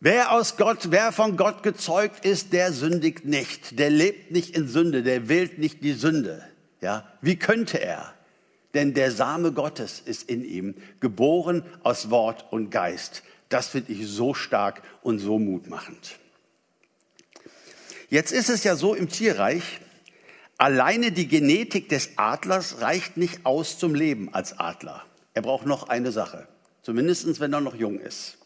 [0.00, 3.78] Wer aus Gott, wer von Gott gezeugt ist, der sündigt nicht.
[3.78, 5.02] Der lebt nicht in Sünde.
[5.02, 6.44] Der wählt nicht die Sünde.
[6.80, 7.06] Ja?
[7.20, 8.14] Wie könnte er?
[8.74, 13.22] Denn der Same Gottes ist in ihm, geboren aus Wort und Geist.
[13.48, 16.18] Das finde ich so stark und so mutmachend.
[18.12, 19.80] Jetzt ist es ja so im Tierreich,
[20.58, 25.02] alleine die Genetik des Adlers reicht nicht aus zum Leben als Adler.
[25.32, 26.46] Er braucht noch eine Sache,
[26.82, 28.36] zumindest wenn er noch jung ist.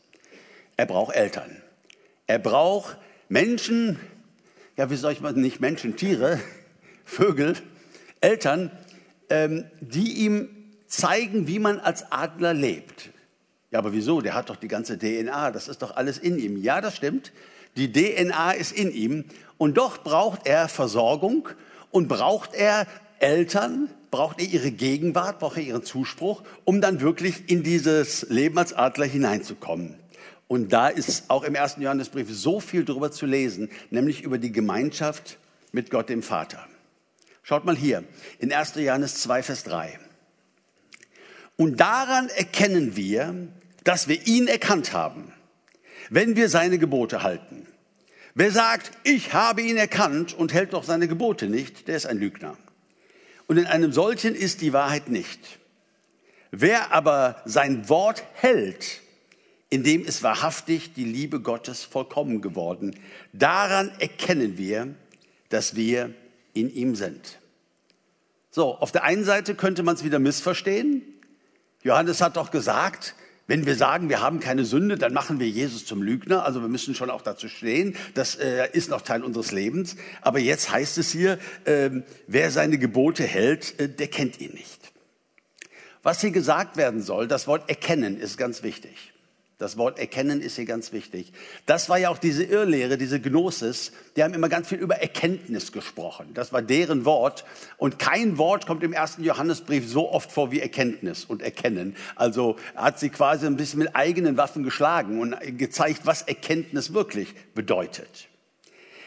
[0.77, 1.51] Er braucht Eltern.
[2.29, 2.97] Er braucht
[3.29, 3.99] Menschen,
[4.77, 6.39] ja, wie soll ich mal, nicht Menschen, Tiere,
[7.05, 7.57] Vögel,
[8.21, 8.71] Eltern,
[9.31, 10.49] ähm, die ihm
[10.87, 13.11] zeigen, wie man als Adler lebt.
[13.73, 14.21] Ja, aber wieso?
[14.21, 16.57] Der hat doch die ganze DNA, das ist doch alles in ihm.
[16.63, 17.33] Ja, das stimmt.
[17.77, 19.25] Die DNA ist in ihm
[19.59, 21.49] und doch braucht er Versorgung
[21.91, 22.87] und braucht er
[23.19, 28.59] Eltern, braucht er ihre Gegenwart, braucht er ihren Zuspruch, um dann wirklich in dieses Leben
[28.59, 29.97] als Adler hineinzukommen.
[30.49, 34.53] Und da ist auch im ersten Johannesbrief so viel drüber zu lesen, nämlich über die
[34.53, 35.39] Gemeinschaft
[35.73, 36.67] mit Gott dem Vater.
[37.43, 38.05] Schaut mal hier
[38.39, 38.75] in 1.
[38.77, 39.99] Johannes 2, Vers 3.
[41.57, 43.49] Und daran erkennen wir,
[43.85, 45.33] dass wir ihn erkannt haben,
[46.11, 47.67] wenn wir seine Gebote halten.
[48.39, 52.19] Wer sagt, ich habe ihn erkannt und hält doch seine Gebote nicht, der ist ein
[52.19, 52.59] Lügner.
[53.47, 55.59] Und in einem solchen ist die Wahrheit nicht.
[56.51, 59.01] Wer aber sein Wort hält,
[59.71, 62.95] in dem ist wahrhaftig die Liebe Gottes vollkommen geworden.
[63.33, 64.95] Daran erkennen wir,
[65.49, 66.13] dass wir
[66.53, 67.39] in ihm sind.
[68.51, 71.01] So, auf der einen Seite könnte man es wieder missverstehen.
[71.83, 73.15] Johannes hat doch gesagt,
[73.47, 76.45] wenn wir sagen, wir haben keine Sünde, dann machen wir Jesus zum Lügner.
[76.45, 77.97] Also wir müssen schon auch dazu stehen.
[78.15, 79.97] Das äh, ist noch Teil unseres Lebens.
[80.21, 81.91] Aber jetzt heißt es hier, äh,
[82.27, 84.93] wer seine Gebote hält, äh, der kennt ihn nicht.
[86.03, 89.13] Was hier gesagt werden soll, das Wort erkennen ist ganz wichtig.
[89.59, 91.33] Das Wort erkennen ist hier ganz wichtig.
[91.65, 93.91] Das war ja auch diese Irrlehre, diese Gnosis.
[94.15, 96.33] Die haben immer ganz viel über Erkenntnis gesprochen.
[96.35, 97.47] Das war deren Wort.
[97.79, 101.97] Und kein Wort kommt im ersten Johannesbrief so oft vor wie Erkenntnis und Erkennen.
[102.17, 107.35] Also hat sie quasi ein bisschen mit eigenen Waffen geschlagen und gezeigt, was Erkenntnis wirklich
[107.55, 108.29] bedeutet.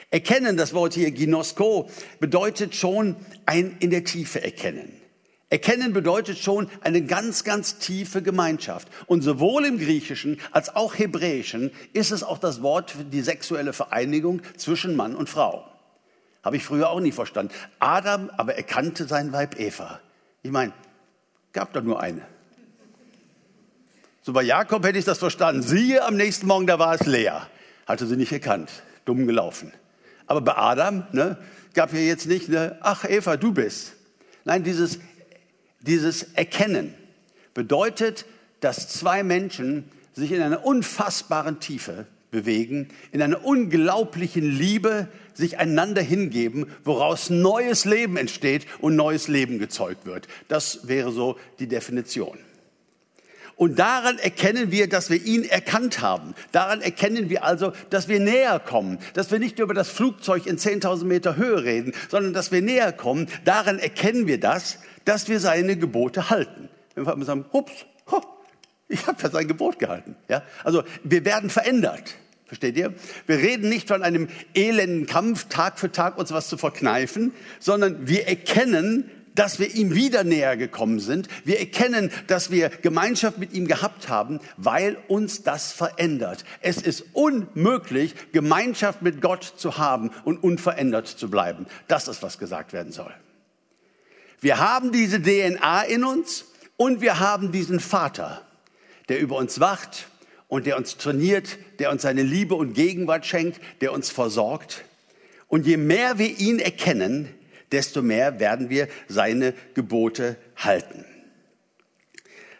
[0.09, 1.87] Erkennen, das Wort hier Ginosko,
[2.19, 4.99] bedeutet schon ein in der Tiefe erkennen.
[5.51, 8.87] Erkennen bedeutet schon eine ganz, ganz tiefe Gemeinschaft.
[9.07, 13.73] Und sowohl im Griechischen als auch Hebräischen ist es auch das Wort für die sexuelle
[13.73, 15.65] Vereinigung zwischen Mann und Frau.
[16.43, 17.53] Habe ich früher auch nie verstanden.
[17.79, 19.99] Adam aber erkannte sein Weib Eva.
[20.43, 20.71] Ich meine,
[21.51, 22.21] gab da nur eine.
[24.21, 25.63] So bei Jakob hätte ich das verstanden.
[25.63, 27.47] Siehe, am nächsten Morgen, da war es leer.
[27.87, 28.69] Hatte sie nicht erkannt.
[29.05, 29.73] Dumm gelaufen.
[30.27, 31.37] Aber bei Adam ne,
[31.73, 33.93] gab hier jetzt nicht, ne, ach Eva, du bist.
[34.45, 34.99] Nein, dieses
[35.81, 36.93] dieses Erkennen
[37.53, 38.25] bedeutet,
[38.59, 46.01] dass zwei Menschen sich in einer unfassbaren Tiefe bewegen, in einer unglaublichen Liebe sich einander
[46.01, 50.27] hingeben, woraus neues Leben entsteht und neues Leben gezeugt wird.
[50.47, 52.37] Das wäre so die Definition.
[53.55, 56.33] Und daran erkennen wir, dass wir ihn erkannt haben.
[56.53, 60.57] Daran erkennen wir also, dass wir näher kommen, dass wir nicht über das Flugzeug in
[60.57, 63.27] 10.000 Meter Höhe reden, sondern dass wir näher kommen.
[63.43, 64.77] Daran erkennen wir das,
[65.09, 66.69] dass wir seine Gebote halten.
[66.93, 67.73] Wenn wir sagen, hups,
[68.11, 68.21] ho,
[68.87, 70.15] ich habe ja sein Gebot gehalten.
[70.27, 70.43] Ja?
[70.63, 72.13] Also wir werden verändert.
[72.45, 72.93] Versteht ihr?
[73.25, 78.07] Wir reden nicht von einem elenden Kampf, Tag für Tag uns was zu verkneifen, sondern
[78.07, 81.27] wir erkennen, dass wir ihm wieder näher gekommen sind.
[81.43, 86.45] Wir erkennen, dass wir Gemeinschaft mit ihm gehabt haben, weil uns das verändert.
[86.61, 91.65] Es ist unmöglich, Gemeinschaft mit Gott zu haben und unverändert zu bleiben.
[91.87, 93.11] Das ist, was gesagt werden soll.
[94.41, 96.45] Wir haben diese DNA in uns
[96.77, 98.41] und wir haben diesen Vater,
[99.09, 100.07] der über uns wacht
[100.47, 104.85] und der uns trainiert, der uns seine Liebe und Gegenwart schenkt, der uns versorgt.
[105.47, 107.27] Und je mehr wir ihn erkennen,
[107.71, 111.05] desto mehr werden wir seine Gebote halten.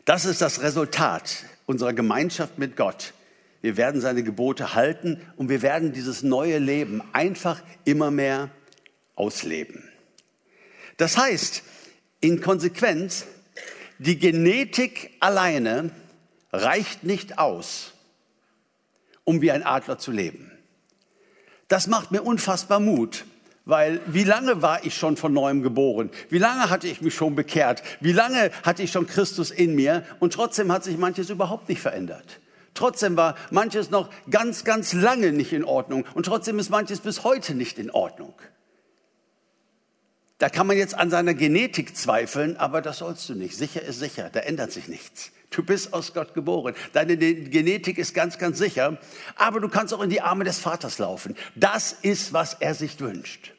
[0.06, 3.14] Das ist das Resultat unserer Gemeinschaft mit Gott.
[3.62, 8.50] Wir werden seine Gebote halten und wir werden dieses neue Leben einfach immer mehr
[9.16, 9.84] ausleben.
[10.98, 11.64] Das heißt,
[12.22, 13.26] in Konsequenz,
[13.98, 15.92] die Genetik alleine
[16.52, 17.94] reicht nicht aus,
[19.24, 20.52] um wie ein Adler zu leben.
[21.68, 23.26] Das macht mir unfassbar Mut,
[23.66, 26.10] weil wie lange war ich schon von neuem geboren?
[26.30, 27.84] Wie lange hatte ich mich schon bekehrt?
[28.00, 30.04] Wie lange hatte ich schon Christus in mir?
[30.20, 32.40] Und trotzdem hat sich manches überhaupt nicht verändert.
[32.74, 36.06] Trotzdem war manches noch ganz, ganz lange nicht in Ordnung.
[36.16, 38.34] Und trotzdem ist manches bis heute nicht in Ordnung.
[40.40, 43.56] Da kann man jetzt an seiner Genetik zweifeln, aber das sollst du nicht.
[43.56, 45.32] Sicher ist sicher, da ändert sich nichts.
[45.52, 46.76] Du bist aus Gott geboren.
[46.94, 48.98] Deine Genetik ist ganz, ganz sicher.
[49.36, 51.36] Aber du kannst auch in die Arme des Vaters laufen.
[51.56, 53.52] Das ist, was er sich wünscht.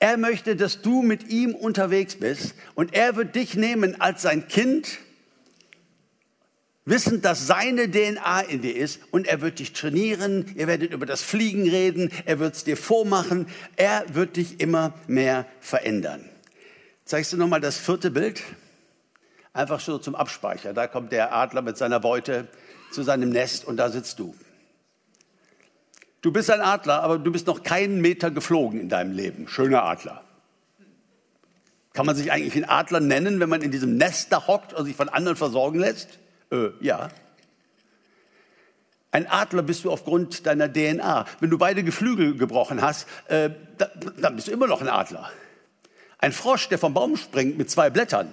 [0.00, 4.48] Er möchte, dass du mit ihm unterwegs bist und er wird dich nehmen als sein
[4.48, 4.98] Kind,
[6.84, 11.06] wissend, dass seine DNA in dir ist und er wird dich trainieren, ihr werdet über
[11.06, 16.28] das Fliegen reden, er wird es dir vormachen, er wird dich immer mehr verändern.
[17.04, 18.42] Zeigst du nochmal das vierte Bild?
[19.52, 20.72] Einfach so zum Abspeicher.
[20.72, 22.48] Da kommt der Adler mit seiner Beute
[22.90, 24.34] zu seinem Nest und da sitzt du.
[26.22, 29.48] Du bist ein Adler, aber du bist noch keinen Meter geflogen in deinem Leben.
[29.48, 30.24] Schöner Adler.
[31.92, 34.86] Kann man sich eigentlich einen Adler nennen, wenn man in diesem Nest da hockt und
[34.86, 36.20] sich von anderen versorgen lässt?
[36.52, 37.08] Äh, ja.
[39.10, 41.26] Ein Adler bist du aufgrund deiner DNA.
[41.40, 43.50] Wenn du beide Geflügel gebrochen hast, äh,
[44.18, 45.30] dann bist du immer noch ein Adler.
[46.18, 48.32] Ein Frosch, der vom Baum springt mit zwei Blättern,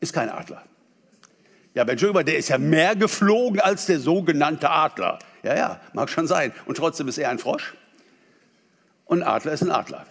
[0.00, 0.62] ist kein Adler.
[1.74, 5.18] Ja, aber Entschuldigung, der ist ja mehr geflogen als der sogenannte Adler.
[5.42, 6.52] Ja, ja, mag schon sein.
[6.66, 7.74] Und trotzdem ist er ein Frosch.
[9.04, 10.06] Und ein Adler ist ein Adler.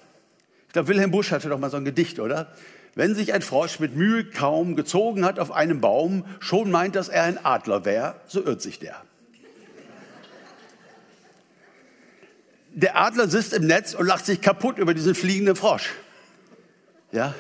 [0.68, 2.54] Ich glaube, Wilhelm Busch hatte doch mal so ein Gedicht, oder?
[2.96, 7.10] Wenn sich ein Frosch mit Mühe kaum gezogen hat auf einem Baum, schon meint, dass
[7.10, 9.02] er ein Adler wäre, so irrt sich der.
[12.76, 15.92] Der Adler sitzt im Netz und lacht sich kaputt über diesen fliegenden Frosch.
[17.12, 17.36] Ja,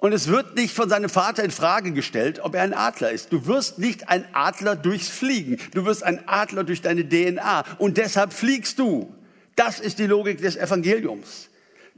[0.00, 3.32] und es wird nicht von seinem Vater in Frage gestellt, ob er ein Adler ist.
[3.32, 5.58] Du wirst nicht ein Adler durchs Fliegen.
[5.74, 7.64] Du wirst ein Adler durch deine DNA.
[7.76, 9.14] Und deshalb fliegst du.
[9.56, 11.49] Das ist die Logik des Evangeliums.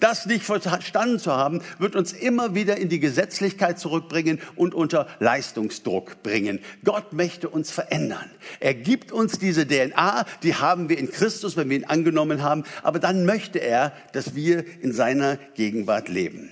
[0.03, 5.07] Das nicht verstanden zu haben, wird uns immer wieder in die Gesetzlichkeit zurückbringen und unter
[5.21, 6.59] Leistungsdruck bringen.
[6.83, 8.29] Gott möchte uns verändern.
[8.59, 12.65] Er gibt uns diese DNA, die haben wir in Christus, wenn wir ihn angenommen haben,
[12.83, 16.51] aber dann möchte er, dass wir in seiner Gegenwart leben.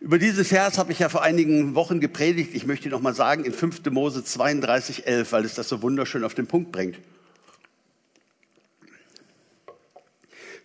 [0.00, 2.54] Über diesen Vers habe ich ja vor einigen Wochen gepredigt.
[2.54, 3.84] Ich möchte noch mal sagen, in 5.
[3.90, 6.96] Mose 32, 11, weil es das so wunderschön auf den Punkt bringt.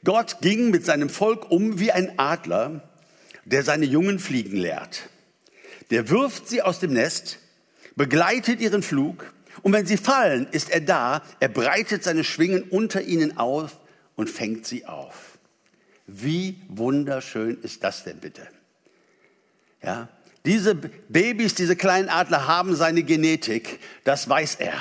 [0.06, 2.88] Gott ging mit seinem Volk um wie ein Adler,
[3.44, 5.10] der seine Jungen fliegen lehrt.
[5.92, 7.40] Der wirft sie aus dem Nest,
[7.96, 13.02] begleitet ihren Flug und wenn sie fallen, ist er da, er breitet seine Schwingen unter
[13.02, 13.80] ihnen auf
[14.16, 15.38] und fängt sie auf.
[16.08, 18.48] Wie wunderschön ist das denn bitte?
[19.82, 20.08] Ja,
[20.46, 24.74] diese Babys, diese kleinen Adler haben seine Genetik, das weiß er.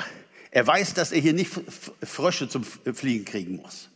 [0.51, 1.51] Er weiß, dass er hier nicht
[2.03, 3.89] Frösche zum Fliegen kriegen muss.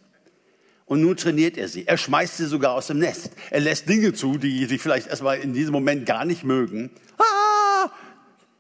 [0.89, 1.86] Und nun trainiert er sie.
[1.86, 3.30] Er schmeißt sie sogar aus dem Nest.
[3.52, 6.89] Er lässt Dinge zu, die sie vielleicht erstmal in diesem Moment gar nicht mögen.
[7.19, 7.91] Ah,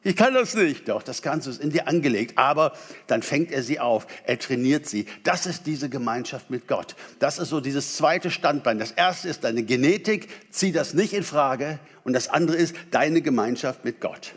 [0.03, 0.87] ich kann das nicht.
[0.87, 2.37] Doch, das du, ist in dir angelegt.
[2.37, 2.73] Aber
[3.07, 5.07] dann fängt er sie auf, er trainiert sie.
[5.23, 6.95] Das ist diese Gemeinschaft mit Gott.
[7.17, 8.77] Das ist so dieses zweite Standbein.
[8.77, 11.79] Das erste ist deine Genetik, zieh das nicht in Frage.
[12.03, 14.35] Und das andere ist deine Gemeinschaft mit Gott.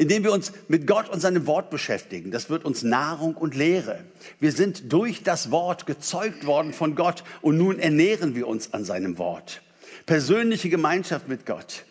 [0.00, 3.98] Indem wir uns mit Gott und seinem Wort beschäftigen, das wird uns Nahrung und Lehre.
[4.38, 8.86] Wir sind durch das Wort gezeugt worden von Gott und nun ernähren wir uns an
[8.86, 9.60] seinem Wort.
[10.06, 11.84] Persönliche Gemeinschaft mit Gott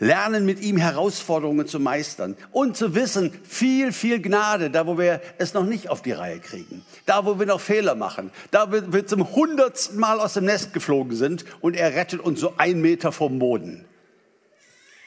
[0.00, 5.22] lernen mit ihm Herausforderungen zu meistern und zu wissen, viel, viel Gnade, da wo wir
[5.38, 8.92] es noch nicht auf die Reihe kriegen, da wo wir noch Fehler machen, da wo
[8.92, 12.82] wir zum hundertsten Mal aus dem Nest geflogen sind und er rettet uns so ein
[12.82, 13.86] Meter vom Boden.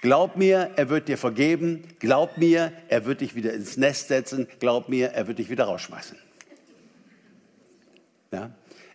[0.01, 1.83] Glaub mir, er wird dir vergeben.
[1.99, 4.47] Glaub mir, er wird dich wieder ins Nest setzen.
[4.59, 6.17] Glaub mir, er wird dich wieder rausschmeißen.
[8.31, 8.51] Ja?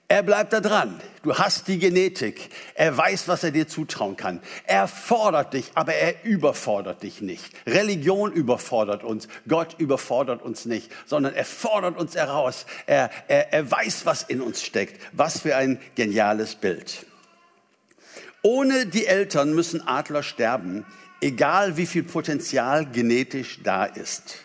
[0.06, 1.00] Er bleibt da dran.
[1.22, 2.50] Du hast die Genetik.
[2.74, 4.40] Er weiß, was er dir zutrauen kann.
[4.66, 7.52] Er fordert dich, aber er überfordert dich nicht.
[7.66, 9.28] Religion überfordert uns.
[9.48, 12.66] Gott überfordert uns nicht, sondern er fordert uns heraus.
[12.86, 15.00] Er, er, er weiß, was in uns steckt.
[15.12, 17.06] Was für ein geniales Bild.
[18.46, 20.84] Ohne die Eltern müssen Adler sterben,
[21.22, 24.44] egal wie viel Potenzial genetisch da ist.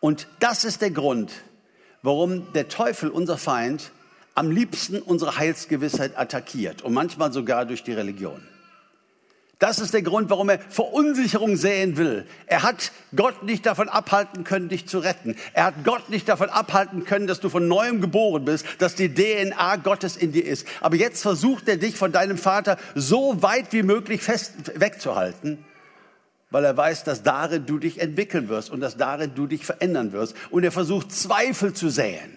[0.00, 1.32] Und das ist der Grund,
[2.02, 3.90] warum der Teufel, unser Feind,
[4.34, 8.46] am liebsten unsere Heilsgewissheit attackiert und manchmal sogar durch die Religion.
[9.58, 12.26] Das ist der Grund, warum er Verunsicherung säen will.
[12.44, 15.34] Er hat Gott nicht davon abhalten können, dich zu retten.
[15.54, 19.14] Er hat Gott nicht davon abhalten können, dass du von neuem geboren bist, dass die
[19.14, 20.66] DNA Gottes in dir ist.
[20.82, 25.64] Aber jetzt versucht er dich von deinem Vater so weit wie möglich fest wegzuhalten,
[26.50, 30.12] weil er weiß, dass darin du dich entwickeln wirst und dass darin du dich verändern
[30.12, 30.36] wirst.
[30.50, 32.36] Und er versucht Zweifel zu säen.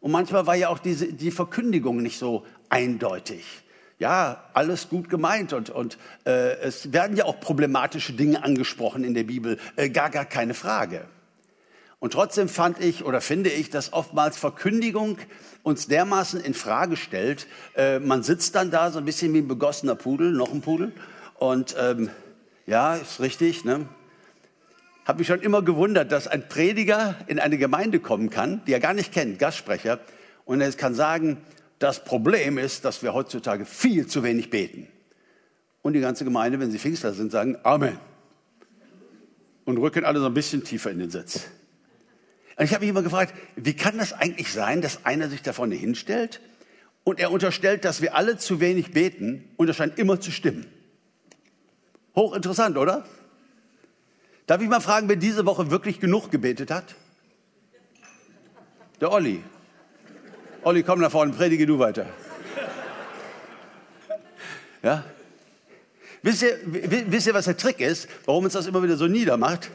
[0.00, 3.61] Und manchmal war ja auch diese, die Verkündigung nicht so eindeutig
[4.02, 5.96] ja, alles gut gemeint und, und
[6.26, 10.54] äh, es werden ja auch problematische Dinge angesprochen in der Bibel, äh, gar, gar keine
[10.54, 11.04] Frage.
[12.00, 15.18] Und trotzdem fand ich oder finde ich, dass oftmals Verkündigung
[15.62, 17.46] uns dermaßen in Frage stellt.
[17.76, 20.92] Äh, man sitzt dann da so ein bisschen wie ein begossener Pudel, noch ein Pudel.
[21.38, 22.10] Und ähm,
[22.66, 23.64] ja, ist richtig.
[23.64, 23.86] Ne?
[25.04, 28.80] Habe mich schon immer gewundert, dass ein Prediger in eine Gemeinde kommen kann, die er
[28.80, 30.00] gar nicht kennt, Gastsprecher,
[30.44, 31.36] und er kann sagen,
[31.82, 34.86] das Problem ist, dass wir heutzutage viel zu wenig beten.
[35.82, 37.98] Und die ganze Gemeinde, wenn sie Pfingstler sind, sagen Amen.
[39.64, 41.48] Und rücken alle so ein bisschen tiefer in den Sitz.
[42.56, 45.52] Und ich habe mich immer gefragt, wie kann das eigentlich sein, dass einer sich da
[45.52, 46.40] vorne hinstellt
[47.04, 50.66] und er unterstellt, dass wir alle zu wenig beten und das scheint immer zu stimmen.
[52.14, 53.04] Hochinteressant, oder?
[54.46, 56.94] Darf ich mal fragen, wer diese Woche wirklich genug gebetet hat?
[59.00, 59.42] Der Olli.
[60.64, 62.06] Olli, komm nach vorne, predige du weiter.
[64.82, 65.04] Ja?
[66.22, 69.70] Wisst ihr, wisst ihr, was der Trick ist, warum uns das immer wieder so niedermacht?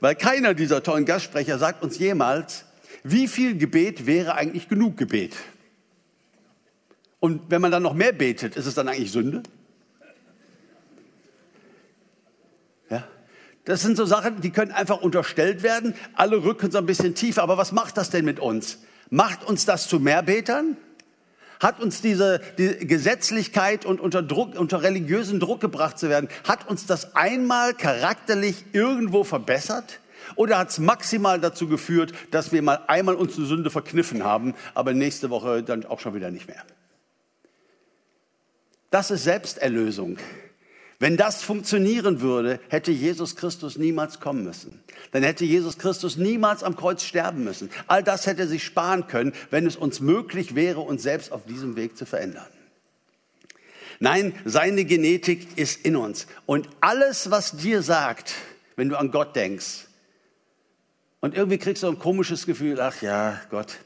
[0.00, 2.64] Weil keiner dieser tollen Gastsprecher sagt uns jemals,
[3.04, 5.36] wie viel Gebet wäre eigentlich genug Gebet?
[7.20, 9.42] Und wenn man dann noch mehr betet, ist es dann eigentlich Sünde?
[12.90, 13.06] Ja?
[13.64, 15.94] Das sind so Sachen, die können einfach unterstellt werden.
[16.14, 17.42] Alle rücken so ein bisschen tiefer.
[17.42, 18.78] Aber was macht das denn mit uns?
[19.10, 20.76] Macht uns das zu Mehrbetern?
[21.60, 26.68] Hat uns diese die Gesetzlichkeit und unter Druck, unter religiösen Druck gebracht zu werden, hat
[26.68, 30.00] uns das einmal charakterlich irgendwo verbessert?
[30.36, 34.54] Oder hat es maximal dazu geführt, dass wir mal einmal uns eine Sünde verkniffen haben,
[34.74, 36.62] aber nächste Woche dann auch schon wieder nicht mehr?
[38.90, 40.18] Das ist Selbsterlösung.
[41.04, 44.82] Wenn das funktionieren würde, hätte Jesus Christus niemals kommen müssen.
[45.12, 47.68] Dann hätte Jesus Christus niemals am Kreuz sterben müssen.
[47.88, 51.76] All das hätte sich sparen können, wenn es uns möglich wäre, uns selbst auf diesem
[51.76, 52.46] Weg zu verändern.
[54.00, 56.26] Nein, seine Genetik ist in uns.
[56.46, 58.32] Und alles, was dir sagt,
[58.76, 59.88] wenn du an Gott denkst,
[61.20, 63.76] und irgendwie kriegst du ein komisches Gefühl, ach ja, Gott,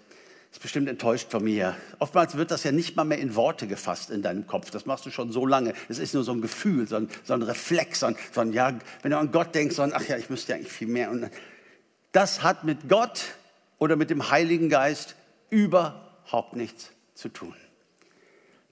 [0.58, 1.76] ist bestimmt enttäuscht von mir.
[2.00, 4.72] Oftmals wird das ja nicht mal mehr in Worte gefasst in deinem Kopf.
[4.72, 5.72] Das machst du schon so lange.
[5.88, 8.52] Es ist nur so ein Gefühl, so ein, so ein Reflex, so ein, so ein,
[8.52, 11.12] ja, wenn du an Gott denkst, so ein, ach ja, ich müsste eigentlich viel mehr.
[11.12, 11.30] Und
[12.10, 13.22] das hat mit Gott
[13.78, 15.14] oder mit dem Heiligen Geist
[15.48, 17.54] überhaupt nichts zu tun.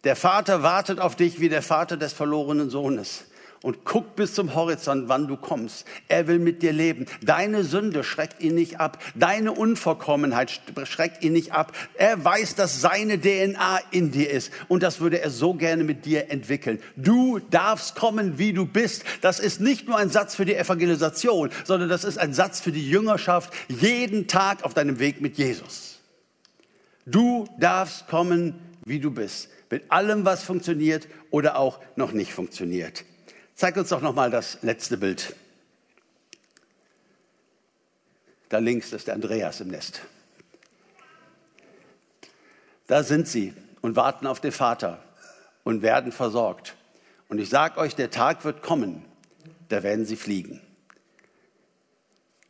[0.03, 3.26] Der Vater wartet auf dich wie der Vater des verlorenen Sohnes
[3.63, 5.87] und guckt bis zum Horizont, wann du kommst.
[6.09, 7.07] Er will mit dir leben.
[7.23, 9.03] Deine Sünde schreckt ihn nicht ab.
[9.15, 11.73] Deine Unvollkommenheit schreckt ihn nicht ab.
[11.95, 14.53] Er weiß, dass seine DNA in dir ist.
[14.69, 16.81] Und das würde er so gerne mit dir entwickeln.
[16.97, 19.05] Du darfst kommen, wie du bist.
[19.21, 22.73] Das ist nicht nur ein Satz für die Evangelisation, sondern das ist ein Satz für
[22.73, 26.01] die Jüngerschaft jeden Tag auf deinem Weg mit Jesus.
[27.07, 28.55] Du darfst kommen,
[28.85, 29.49] wie du bist.
[29.71, 33.05] Mit allem, was funktioniert oder auch noch nicht funktioniert.
[33.57, 35.35] Zeig uns doch noch mal das letzte Bild.
[38.51, 40.03] Da links ist der Andreas im Nest.
[42.87, 45.03] Da sind sie und warten auf den Vater
[45.65, 46.75] und werden versorgt.
[47.29, 49.03] Und ich sage euch, der Tag wird kommen,
[49.71, 50.61] da werden sie fliegen.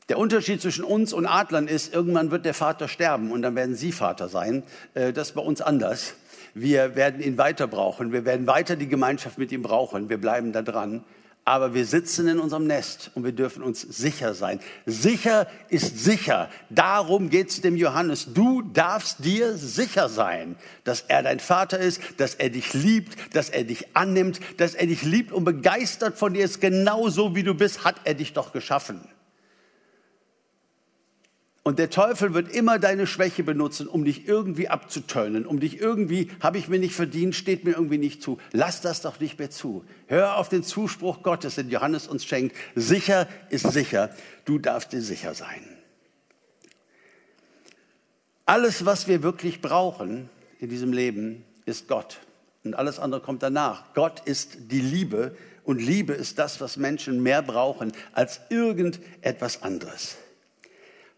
[0.09, 3.77] Der Unterschied zwischen uns und Adlern ist, irgendwann wird der Vater sterben und dann werden
[3.77, 4.65] sie Vater sein.
[4.95, 6.15] Äh, das ist bei uns anders.
[6.59, 8.13] Wir werden ihn weiter brauchen.
[8.13, 10.09] Wir werden weiter die Gemeinschaft mit ihm brauchen.
[10.09, 11.05] Wir bleiben da dran.
[11.45, 14.59] Aber wir sitzen in unserem Nest und wir dürfen uns sicher sein.
[14.87, 16.49] Sicher ist sicher.
[16.71, 18.33] Darum geht es dem Johannes.
[18.33, 23.51] Du darfst dir sicher sein, dass er dein Vater ist, dass er dich liebt, dass
[23.51, 26.63] er dich annimmt, dass er dich liebt und begeistert von dir ist.
[26.63, 29.03] Genauso wie du bist, hat er dich doch geschaffen.
[31.67, 36.31] Und der Teufel wird immer deine Schwäche benutzen, um dich irgendwie abzutönen, um dich irgendwie,
[36.39, 38.39] habe ich mir nicht verdient, steht mir irgendwie nicht zu.
[38.53, 39.85] Lass das doch nicht mehr zu.
[40.07, 42.55] Hör auf den Zuspruch Gottes, den Johannes uns schenkt.
[42.77, 44.15] Sicher ist sicher.
[44.45, 45.61] Du darfst dir sicher sein.
[48.45, 52.21] Alles, was wir wirklich brauchen in diesem Leben, ist Gott.
[52.63, 53.93] Und alles andere kommt danach.
[53.93, 60.19] Gott ist die Liebe und Liebe ist das, was Menschen mehr brauchen als irgendetwas anderes.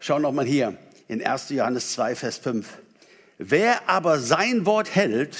[0.01, 0.77] Schau noch mal hier
[1.09, 1.49] in 1.
[1.49, 2.67] Johannes 2, Vers 5.
[3.37, 5.37] Wer aber sein Wort hält,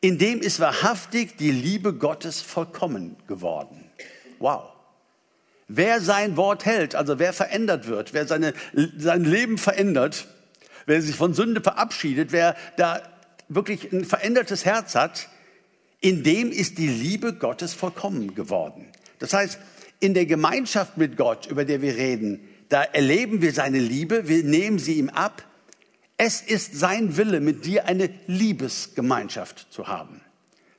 [0.00, 3.84] in dem ist wahrhaftig die Liebe Gottes vollkommen geworden.
[4.40, 4.64] Wow.
[5.68, 8.54] Wer sein Wort hält, also wer verändert wird, wer seine,
[8.98, 10.26] sein Leben verändert,
[10.86, 13.02] wer sich von Sünde verabschiedet, wer da
[13.48, 15.28] wirklich ein verändertes Herz hat,
[16.00, 18.88] in dem ist die Liebe Gottes vollkommen geworden.
[19.20, 19.58] Das heißt,
[20.00, 24.44] in der Gemeinschaft mit Gott, über der wir reden, da erleben wir seine Liebe, wir
[24.44, 25.44] nehmen sie ihm ab.
[26.16, 30.20] Es ist sein Wille, mit dir eine Liebesgemeinschaft zu haben.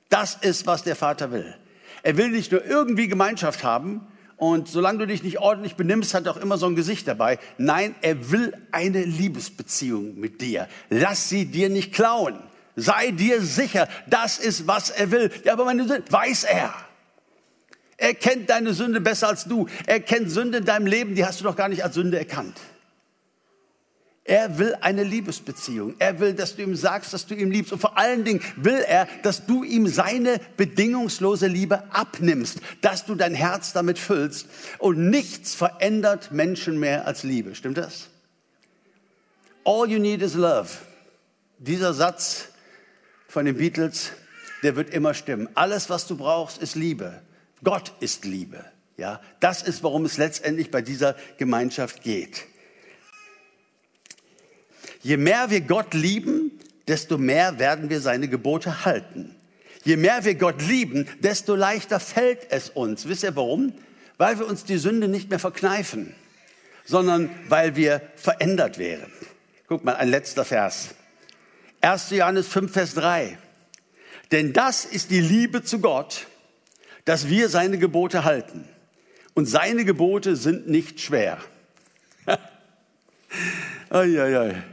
[0.09, 1.55] Das ist, was der Vater will.
[2.03, 4.07] Er will nicht nur irgendwie Gemeinschaft haben,
[4.38, 7.39] und solange du dich nicht ordentlich benimmst, hat er auch immer so ein Gesicht dabei.
[7.57, 10.67] Nein, er will eine Liebesbeziehung mit dir.
[10.89, 12.38] Lass sie dir nicht klauen.
[12.75, 15.31] Sei dir sicher, das ist, was er will.
[15.45, 16.73] Ja, aber meine Sünde, weiß er.
[17.97, 19.67] Er kennt deine Sünde besser als du.
[19.85, 22.59] Er kennt Sünde in deinem Leben, die hast du doch gar nicht als Sünde erkannt.
[24.27, 25.93] Er will eine Liebesbeziehung.
[25.99, 27.71] Er will, dass du ihm sagst, dass du ihm liebst.
[27.71, 33.13] Und vor allen Dingen will er, dass du ihm seine bedingungslose Liebe abnimmst, dass du
[33.13, 34.47] dein Herz damit füllst.
[34.79, 37.53] Und nichts verändert Menschen mehr als Liebe.
[37.53, 38.07] Stimmt das?
[39.63, 40.69] All you need is love.
[41.59, 42.49] Dieser Satz
[43.27, 44.11] von den Beatles,
[44.63, 45.49] der wird immer stimmen.
[45.53, 47.21] Alles, was du brauchst, ist Liebe.
[47.66, 48.63] Gott ist Liebe.
[48.95, 52.45] Ja, das ist, worum es letztendlich bei dieser Gemeinschaft geht.
[55.01, 56.57] Je mehr wir Gott lieben,
[56.88, 59.36] desto mehr werden wir seine Gebote halten.
[59.84, 63.07] Je mehr wir Gott lieben, desto leichter fällt es uns.
[63.07, 63.74] Wisst ihr warum?
[64.18, 66.16] Weil wir uns die Sünde nicht mehr verkneifen,
[66.86, 69.11] sondern weil wir verändert wären.
[69.68, 70.95] Guck mal, ein letzter Vers.
[71.82, 72.11] 1.
[72.11, 73.38] Johannes 5, Vers 3.
[74.32, 76.28] Denn das ist die Liebe zu Gott,
[77.05, 78.67] dass wir seine Gebote halten.
[79.35, 81.37] Und seine Gebote sind nicht schwer.
[83.89, 84.63] ai.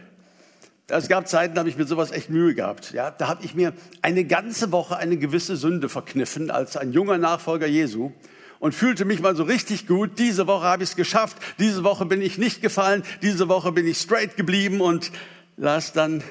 [0.88, 2.92] Es gab Zeiten, da habe ich mir sowas echt Mühe gehabt.
[2.92, 3.72] Ja, da habe ich mir
[4.02, 8.12] eine ganze Woche eine gewisse Sünde verkniffen als ein junger Nachfolger Jesu
[8.58, 10.18] und fühlte mich mal so richtig gut.
[10.18, 11.38] Diese Woche habe ich es geschafft.
[11.58, 13.04] Diese Woche bin ich nicht gefallen.
[13.22, 15.10] Diese Woche bin ich straight geblieben und
[15.56, 16.22] las dann,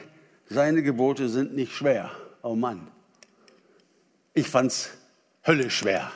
[0.50, 2.12] seine Gebote sind nicht schwer.
[2.42, 2.88] Oh Mann.
[4.34, 4.92] Ich fand's
[5.46, 6.12] höllisch schwer.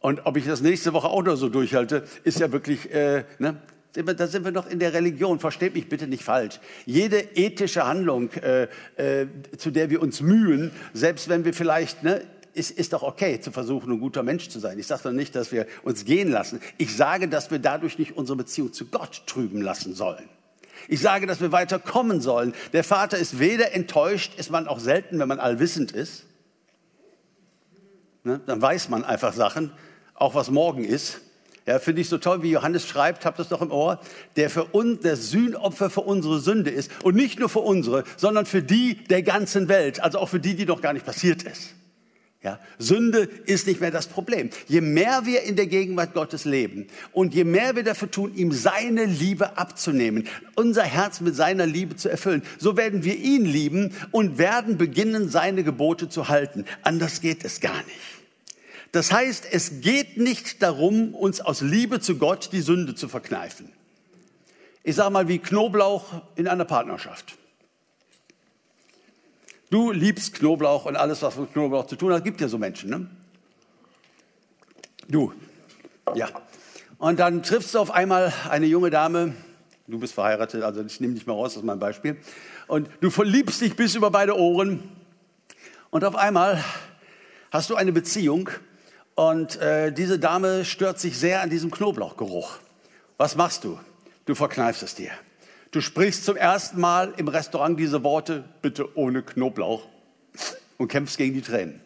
[0.00, 3.60] Und ob ich das nächste Woche auch noch so durchhalte, ist ja wirklich, äh, ne?
[3.92, 5.40] da sind wir noch in der Religion.
[5.40, 6.60] Versteht mich bitte nicht falsch.
[6.86, 9.26] Jede ethische Handlung, äh, äh,
[9.58, 12.22] zu der wir uns mühen, selbst wenn wir vielleicht, ne,
[12.54, 14.78] ist, ist doch okay zu versuchen, ein guter Mensch zu sein.
[14.78, 16.60] Ich sage doch nicht, dass wir uns gehen lassen.
[16.78, 20.28] Ich sage, dass wir dadurch nicht unsere Beziehung zu Gott trüben lassen sollen.
[20.88, 22.54] Ich sage, dass wir weiter kommen sollen.
[22.72, 26.24] Der Vater ist weder enttäuscht, ist man auch selten, wenn man allwissend ist.
[28.22, 29.72] Ne, dann weiß man einfach Sachen,
[30.14, 31.20] auch was morgen ist.
[31.66, 34.00] Ja, finde ich so toll, wie Johannes schreibt, habt das doch im Ohr,
[34.36, 38.44] der für uns der Sühnopfer für unsere Sünde ist und nicht nur für unsere, sondern
[38.44, 41.74] für die der ganzen Welt, also auch für die, die noch gar nicht passiert ist.
[42.42, 44.48] Ja, Sünde ist nicht mehr das Problem.
[44.66, 48.50] Je mehr wir in der Gegenwart Gottes leben und je mehr wir dafür tun, ihm
[48.50, 53.94] seine Liebe abzunehmen, unser Herz mit seiner Liebe zu erfüllen, so werden wir ihn lieben
[54.10, 56.64] und werden beginnen, seine Gebote zu halten.
[56.80, 58.20] Anders geht es gar nicht.
[58.92, 63.70] Das heißt, es geht nicht darum, uns aus Liebe zu Gott die Sünde zu verkneifen.
[64.82, 67.36] Ich sage mal wie Knoblauch in einer Partnerschaft.
[69.70, 72.90] Du liebst Knoblauch und alles, was mit Knoblauch zu tun hat, gibt ja so Menschen,
[72.90, 73.08] ne?
[75.08, 75.32] Du,
[76.14, 76.28] ja.
[76.98, 79.34] Und dann triffst du auf einmal eine junge Dame,
[79.86, 82.16] du bist verheiratet, also ich nehme dich mal raus, das ist mein Beispiel,
[82.66, 84.82] und du verliebst dich bis über beide Ohren
[85.90, 86.62] und auf einmal
[87.52, 88.50] hast du eine Beziehung
[89.14, 92.58] und äh, diese Dame stört sich sehr an diesem Knoblauchgeruch.
[93.18, 93.78] Was machst du?
[94.26, 95.10] Du verkneifst es dir.
[95.70, 99.86] Du sprichst zum ersten Mal im Restaurant diese Worte, bitte ohne Knoblauch,
[100.78, 101.80] und kämpfst gegen die Tränen.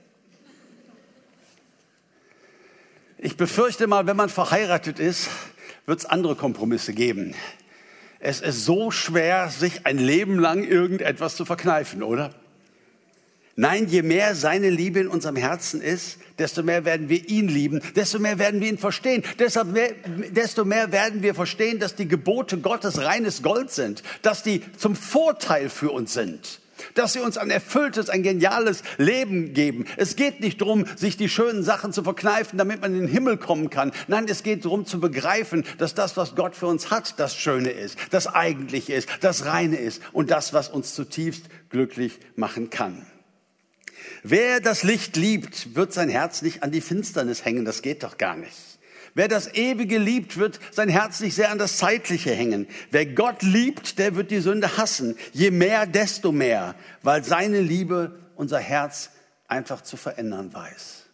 [3.19, 5.29] Ich befürchte mal, wenn man verheiratet ist,
[5.87, 7.35] wird es andere Kompromisse geben.
[8.21, 12.35] Es ist so schwer, sich ein Leben lang irgendetwas zu verkneifen, oder?
[13.57, 17.81] Nein, je mehr seine Liebe in unserem Herzen ist, desto mehr werden wir ihn lieben,
[17.95, 19.93] desto mehr werden wir ihn verstehen, deshalb mehr,
[20.31, 24.97] desto mehr werden wir verstehen, dass die Gebote Gottes reines Gold sind, dass die zum
[24.97, 26.59] Vorteil für uns sind,
[26.95, 29.85] dass sie uns ein erfülltes, ein geniales Leben geben.
[29.97, 33.37] Es geht nicht darum, sich die schönen Sachen zu verkneifen, damit man in den Himmel
[33.37, 33.93] kommen kann.
[34.09, 37.71] Nein, es geht darum zu begreifen, dass das, was Gott für uns hat, das Schöne
[37.71, 43.07] ist, das Eigentliche ist, das Reine ist und das, was uns zutiefst glücklich machen kann.
[44.27, 47.67] Wer das Licht liebt, wird sein Herz nicht an die Finsternis hängen.
[47.67, 48.57] Das geht doch gar nicht.
[49.13, 52.67] Wer das Ewige liebt, wird sein Herz nicht sehr an das Zeitliche hängen.
[52.91, 55.15] Wer Gott liebt, der wird die Sünde hassen.
[55.33, 59.11] Je mehr, desto mehr, weil seine Liebe unser Herz
[59.47, 61.05] einfach zu verändern weiß.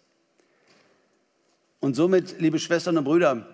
[1.81, 3.49] Und somit, liebe Schwestern und Brüder,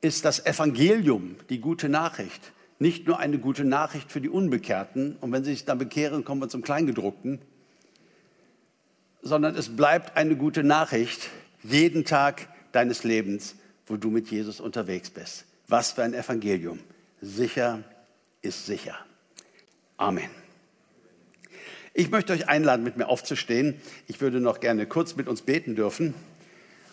[0.00, 5.32] ist das Evangelium, die gute Nachricht, nicht nur eine gute Nachricht für die Unbekehrten, und
[5.32, 7.40] wenn sie sich dann bekehren, kommen wir zum Kleingedruckten,
[9.22, 11.30] sondern es bleibt eine gute Nachricht
[11.62, 13.56] jeden Tag deines Lebens,
[13.86, 15.44] wo du mit Jesus unterwegs bist.
[15.66, 16.78] Was für ein Evangelium.
[17.20, 17.82] Sicher
[18.42, 18.96] ist sicher.
[19.96, 20.30] Amen.
[21.94, 23.80] Ich möchte euch einladen, mit mir aufzustehen.
[24.06, 26.14] Ich würde noch gerne kurz mit uns beten dürfen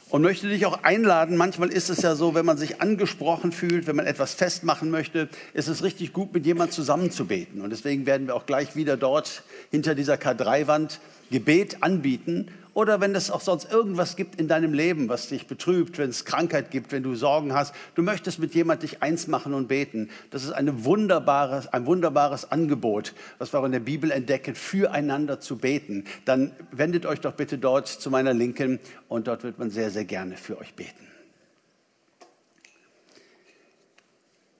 [0.09, 1.37] und möchte dich auch einladen.
[1.37, 5.29] Manchmal ist es ja so, wenn man sich angesprochen fühlt, wenn man etwas festmachen möchte,
[5.53, 7.61] ist es richtig gut, mit jemand zusammenzubeten.
[7.61, 10.99] Und deswegen werden wir auch gleich wieder dort hinter dieser K3-Wand
[11.31, 15.97] Gebet anbieten oder wenn es auch sonst irgendwas gibt in deinem Leben, was dich betrübt,
[15.97, 19.53] wenn es Krankheit gibt, wenn du Sorgen hast, du möchtest mit jemand dich eins machen
[19.53, 20.09] und beten.
[20.29, 25.39] Das ist eine wunderbare, ein wunderbares Angebot, was wir auch in der Bibel entdecken, füreinander
[25.39, 26.03] zu beten.
[26.25, 30.05] Dann wendet euch doch bitte dort zu meiner Linken und dort wird man sehr, sehr
[30.05, 31.07] gerne für euch beten.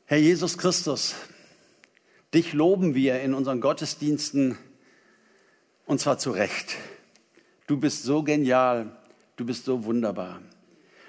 [0.05, 1.15] Herr Jesus Christus,
[2.33, 4.57] dich loben wir in unseren Gottesdiensten
[5.85, 6.75] und zwar zu Recht.
[7.67, 8.91] Du bist so genial,
[9.35, 10.41] du bist so wunderbar.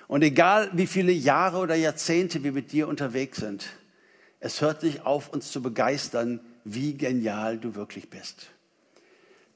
[0.09, 3.67] Und egal wie viele Jahre oder Jahrzehnte wir mit dir unterwegs sind,
[4.41, 8.49] es hört nicht auf, uns zu begeistern, wie genial du wirklich bist.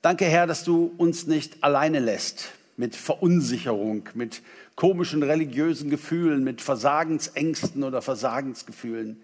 [0.03, 4.43] Danke, Herr, dass du uns nicht alleine lässt mit Verunsicherung, mit
[4.75, 9.21] komischen religiösen Gefühlen, mit Versagensängsten oder Versagensgefühlen,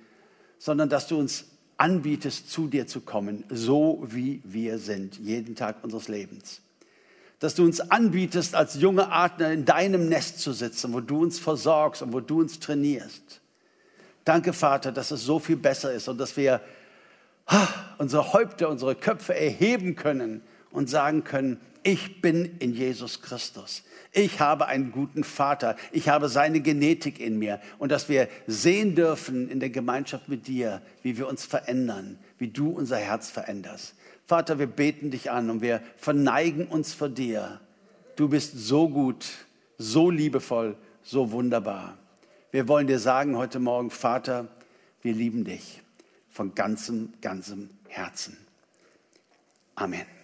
[0.58, 1.46] sondern dass du uns
[1.78, 6.60] anbietest, zu dir zu kommen, so wie wir sind, jeden Tag unseres Lebens.
[7.38, 11.38] Dass du uns anbietest, als junge Adler in deinem Nest zu sitzen, wo du uns
[11.38, 13.40] versorgst und wo du uns trainierst.
[14.24, 16.60] Danke, Vater, dass es so viel besser ist und dass wir
[17.98, 23.84] unsere Häupter, unsere Köpfe erheben können und sagen können, ich bin in Jesus Christus.
[24.10, 25.76] Ich habe einen guten Vater.
[25.92, 27.60] Ich habe seine Genetik in mir.
[27.78, 32.48] Und dass wir sehen dürfen in der Gemeinschaft mit dir, wie wir uns verändern, wie
[32.48, 33.94] du unser Herz veränderst.
[34.26, 37.60] Vater, wir beten dich an und wir verneigen uns vor dir.
[38.16, 39.26] Du bist so gut,
[39.78, 41.96] so liebevoll, so wunderbar.
[42.50, 44.48] Wir wollen dir sagen heute Morgen, Vater,
[45.02, 45.82] wir lieben dich
[46.30, 48.36] von ganzem, ganzem Herzen.
[49.76, 50.15] Amen.